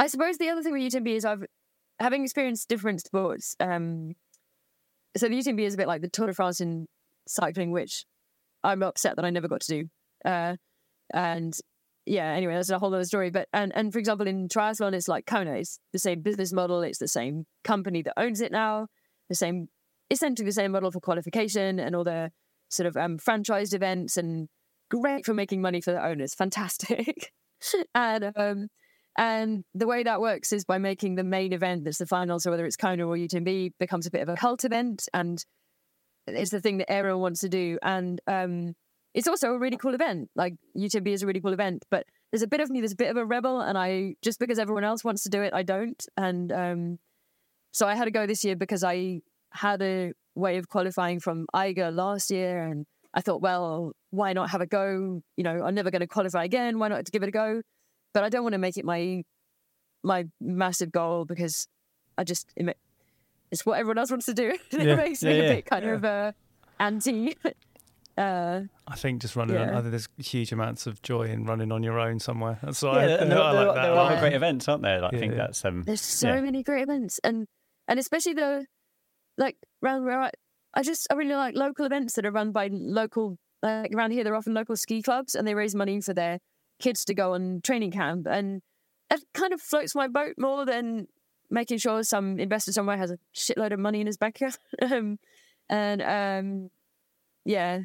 [0.00, 1.44] I suppose the other thing with UTMB is I've
[2.00, 3.54] having experienced different sports.
[3.60, 4.14] Um,
[5.16, 6.88] so the UTMB is a bit like the Tour de France in
[7.28, 8.04] cycling, which
[8.64, 9.88] I'm upset that I never got to do.
[10.24, 10.56] Uh,
[11.14, 11.54] and
[12.04, 13.30] yeah, anyway, that's a whole other story.
[13.30, 15.52] But and and for example, in triathlon, it's like Kona.
[15.52, 16.82] It's the same business model.
[16.82, 18.88] It's the same company that owns it now.
[19.28, 19.68] The same,
[20.10, 22.32] essentially the same model for qualification and all the
[22.72, 24.48] sort of um, franchised events and
[24.90, 26.34] great for making money for the owners.
[26.34, 27.32] Fantastic.
[27.94, 28.68] and um,
[29.18, 32.50] and the way that works is by making the main event that's the final, so
[32.50, 35.44] whether it's Kona or UTMB, becomes a bit of a cult event, and
[36.26, 37.78] it's the thing that everyone wants to do.
[37.82, 38.74] And um,
[39.12, 40.30] it's also a really cool event.
[40.34, 42.96] Like UTMB is a really cool event, but there's a bit of me there's a
[42.96, 45.62] bit of a rebel, and I just because everyone else wants to do it, I
[45.62, 46.04] don't.
[46.16, 46.98] And um,
[47.72, 49.20] so I had to go this year because I
[49.50, 54.50] had a way of qualifying from Eiger last year, and I thought, well, why not
[54.50, 55.22] have a go?
[55.36, 56.78] You know, I'm never going to qualify again.
[56.78, 57.62] Why not give it a go?
[58.14, 59.24] But I don't want to make it my
[60.02, 61.68] my massive goal because
[62.18, 62.46] I just
[63.50, 64.48] it's what everyone else wants to do.
[64.70, 65.92] it Yeah, makes yeah, me yeah, a bit kind yeah.
[65.92, 66.32] of uh,
[66.80, 67.34] anti.
[68.18, 69.56] Uh, I think just running.
[69.56, 72.58] On, I think there's huge amounts of joy in running on your own somewhere.
[72.62, 73.74] That's why Yeah, I, there, I like there, that.
[73.74, 74.20] there are Yeah.
[74.20, 75.00] great events, aren't there?
[75.00, 75.38] Like, I think yeah.
[75.38, 75.82] that's um.
[75.84, 76.40] There's so yeah.
[76.42, 77.46] many great events, and
[77.88, 78.66] and especially the
[79.38, 80.30] like around where I,
[80.74, 84.24] I just I really like local events that are run by local like around here.
[84.24, 86.38] They're often local ski clubs, and they raise money for their
[86.80, 88.62] kids to go on training camp, and
[89.10, 91.06] it kind of floats my boat more than
[91.50, 94.58] making sure some investor somewhere has a shitload of money in his bank account.
[94.90, 95.18] um,
[95.68, 96.70] and um,
[97.44, 97.80] yeah,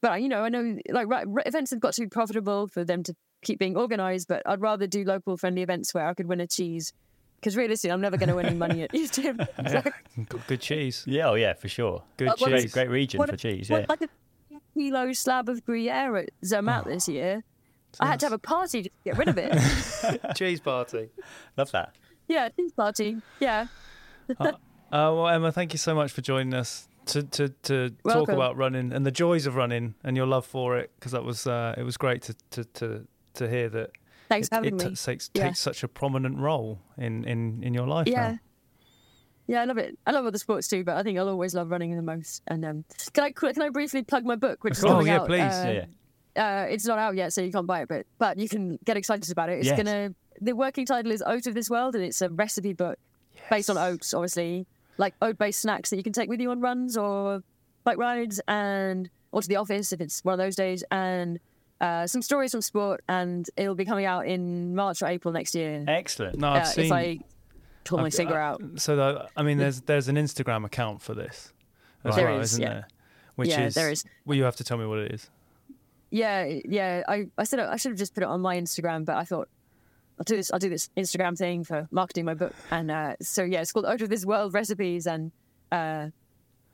[0.00, 3.02] but you know, I know like right, events have got to be profitable for them
[3.04, 6.40] to keep being organised, but I'd rather do local friendly events where I could win
[6.40, 6.92] a cheese.
[7.40, 9.46] Because realistically, I'm never going to win any money at UTM.
[9.64, 10.24] Yeah.
[10.28, 11.04] Got good cheese.
[11.06, 12.02] Yeah, oh yeah, for sure.
[12.18, 12.72] Good Uh, what Great, cheese.
[12.74, 13.70] great region What- for cheese.
[13.70, 13.86] What, Yeah.
[13.88, 14.08] like a
[14.74, 17.42] kilo slab of Gruyere at Zermatt this year.
[17.98, 19.50] I had to have a party to get rid of it.
[20.36, 21.08] cheese party.
[21.56, 21.94] Love that.
[22.28, 23.16] yeah, cheese party.
[23.40, 23.66] Yeah.
[24.38, 24.52] Uh,
[24.90, 28.34] well, Emma, thank you so much for joining us to to, to talk Welcome.
[28.34, 31.46] about running and the joys of running and your love for it because that was
[31.46, 33.90] uh, it was great to to to, to hear that
[34.30, 34.90] Thanks it, for having it me.
[34.90, 35.48] t- takes, Yeah.
[35.48, 38.30] takes such a prominent role in in in your life Yeah.
[38.32, 38.38] now.
[39.46, 39.98] Yeah, I love it.
[40.06, 42.40] I love other sports too, but I think I'll always love running the most.
[42.46, 44.90] And um, can I can I briefly plug my book, which is course.
[44.92, 45.26] Oh, coming yeah, out?
[45.26, 45.40] please.
[45.40, 45.84] uh,
[46.36, 48.78] Yeah, Uh, it's not out yet, so you can't buy it, but but you can
[48.84, 49.58] get excited about it.
[49.58, 49.76] It's Yes.
[49.76, 50.14] gonna.
[50.40, 52.98] The working title is Oat of This World, and it's a recipe book
[53.50, 54.66] based on oats, obviously,
[54.96, 57.42] like oat-based snacks that you can take with you on runs or
[57.84, 61.40] bike rides, and or to the office if it's one of those days, and
[61.80, 65.54] uh, some stories from sport, and it'll be coming out in March or April next
[65.54, 65.84] year.
[65.86, 66.38] Excellent.
[66.38, 66.84] No, I've uh, seen.
[66.86, 67.20] if I
[67.84, 68.62] pull my finger out.
[68.76, 71.52] So the, I mean, there's there's an Instagram account for this
[72.04, 72.68] as There well, is, isn't yeah.
[72.68, 72.88] there?
[73.36, 74.04] Which Yeah, is there is.
[74.24, 75.30] Well, you have to tell me what it is.
[76.10, 77.02] Yeah, yeah.
[77.08, 79.48] I, I said I should have just put it on my Instagram, but I thought
[80.18, 80.52] I'll do this.
[80.52, 83.86] I'll do this Instagram thing for marketing my book, and uh, so yeah, it's called
[83.86, 85.32] Out of This World Recipes, and
[85.72, 86.08] uh,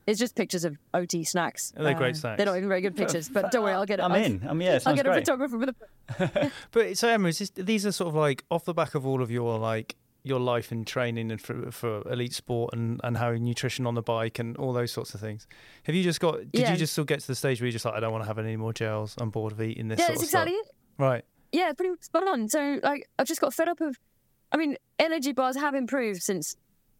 [0.07, 1.73] it's just pictures of OT snacks.
[1.77, 2.37] They're great Uh, snacks.
[2.39, 4.03] They're not even very good pictures, but don't worry, I'll get it.
[4.03, 4.47] I'm I'll, in.
[4.49, 4.75] I'm yeah.
[4.75, 6.51] I'll Sounds get a photographer with a.
[6.71, 9.21] But so Emma, is this, these are sort of like off the back of all
[9.23, 13.31] of your like your life and training and for, for elite sport and, and how
[13.31, 15.47] nutrition on the bike and all those sorts of things.
[15.85, 16.39] Have you just got?
[16.51, 16.73] Did Yeah.
[16.73, 18.29] you just still get to the stage where you're just like, I don't want to
[18.29, 19.15] have any more gels.
[19.19, 20.01] I'm bored of eating this.
[20.01, 20.43] Yeah, sort it's of stuff.
[20.49, 20.75] exactly it.
[20.99, 21.25] Right.
[21.53, 22.49] Yeah, pretty spot on.
[22.49, 23.97] So like, I've just got fed up of.
[24.53, 26.57] I mean, energy bars have improved since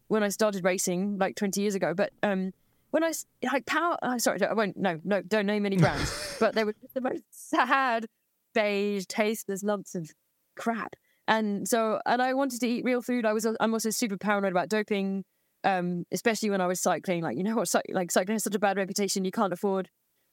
[0.09, 1.95] when I started racing, like 20 years ago.
[1.95, 2.53] But um,
[2.97, 3.13] when I
[3.53, 4.75] like power, oh, sorry, I won't.
[4.75, 6.37] No, no, don't name any brands.
[6.41, 8.07] but they were the most sad,
[8.55, 10.11] beige, tasteless lumps of
[10.57, 10.95] crap.
[11.29, 13.27] And so, and I wanted to eat real food.
[13.27, 15.25] I was, I'm also super paranoid about doping,
[15.63, 17.23] um, especially when I was cycling.
[17.23, 19.91] Like, you know what, like cycling has such a bad reputation, you can't afford.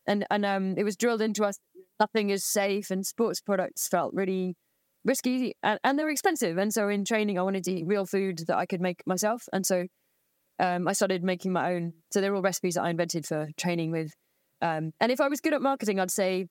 [0.08, 1.58] And and um, it was drilled into us
[2.00, 4.56] nothing is safe, and sports products felt really
[5.04, 6.58] risky and, and they were expensive.
[6.58, 9.50] And so in training, I wanted to eat real food that I could make myself.
[9.52, 9.88] And so
[10.60, 11.94] um, I started making my own.
[12.12, 14.14] So they're all recipes that I invented for training with.
[14.62, 16.48] Um, and if I was good at marketing, I'd say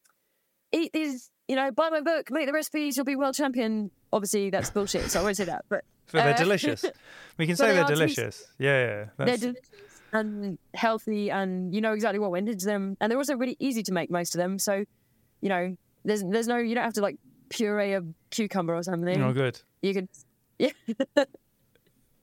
[0.72, 3.90] eat these, you know, buy my book, make the recipes, you'll be world champion.
[4.12, 5.64] Obviously, that's bullshit, so I won't say that.
[5.68, 6.84] But, But they're uh, delicious.
[7.38, 8.44] We can say they they're to be- delicious.
[8.58, 9.24] Yeah, yeah.
[9.24, 9.70] they're delicious
[10.12, 12.96] and healthy, and you know exactly what went into them.
[13.00, 14.58] And they're also really easy to make, most of them.
[14.58, 14.84] So,
[15.40, 17.16] you know, there's there's no, you don't have to like
[17.48, 19.22] puree a cucumber or something.
[19.22, 19.60] oh, good.
[19.80, 20.08] You could,
[20.58, 20.70] yeah.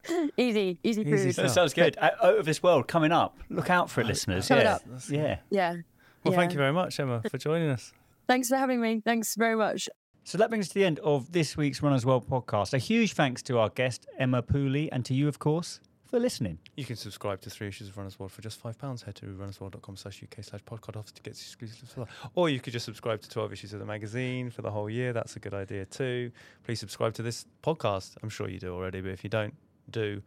[0.38, 1.14] easy, easy food.
[1.14, 1.97] Easy That sounds good.
[1.99, 3.38] Out out of this world coming up.
[3.49, 4.47] Look out for it, listeners.
[4.47, 4.76] Coming yeah.
[4.76, 4.82] up.
[5.10, 5.39] Yeah.
[5.49, 5.76] Yeah.
[6.24, 7.93] Well, thank you very much, Emma, for joining us.
[8.28, 9.01] Thanks for having me.
[9.03, 9.89] Thanks very much.
[10.24, 12.76] So that brings us to the end of this week's Runner's World podcast.
[12.76, 16.60] A huge thanks to our guest, Emma Pooley, and to you, of course, for listening.
[16.76, 19.03] You can subscribe to Three Issues of Runner's World for just £5.
[19.03, 22.10] Head to runnersworld.com slash UK slash podcast office to get exclusive stuff.
[22.36, 25.14] Or you could just subscribe to 12 issues of the magazine for the whole year.
[25.14, 26.32] That's a good idea too.
[26.64, 28.16] Please subscribe to this podcast.
[28.22, 29.55] I'm sure you do already, but if you don't,
[29.91, 30.21] do.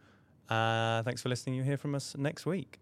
[0.49, 1.55] Uh, thanks for listening.
[1.55, 2.79] You'll hear from us next week.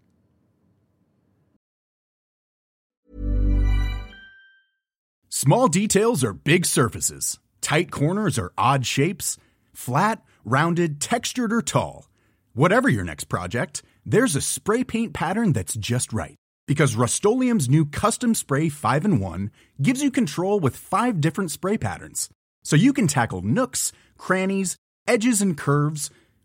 [5.29, 7.39] Small details are big surfaces.
[7.61, 9.38] Tight corners are odd shapes.
[9.73, 12.09] Flat, rounded, textured, or tall.
[12.53, 16.36] Whatever your next project, there's a spray paint pattern that's just right.
[16.67, 17.59] Because Rust-Oleum
[17.91, 19.51] Custom Spray 5 in 1
[19.82, 22.29] gives you control with five different spray patterns.
[22.63, 24.75] So you can tackle nooks, crannies,
[25.07, 26.11] edges, and curves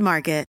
[0.00, 0.46] Market.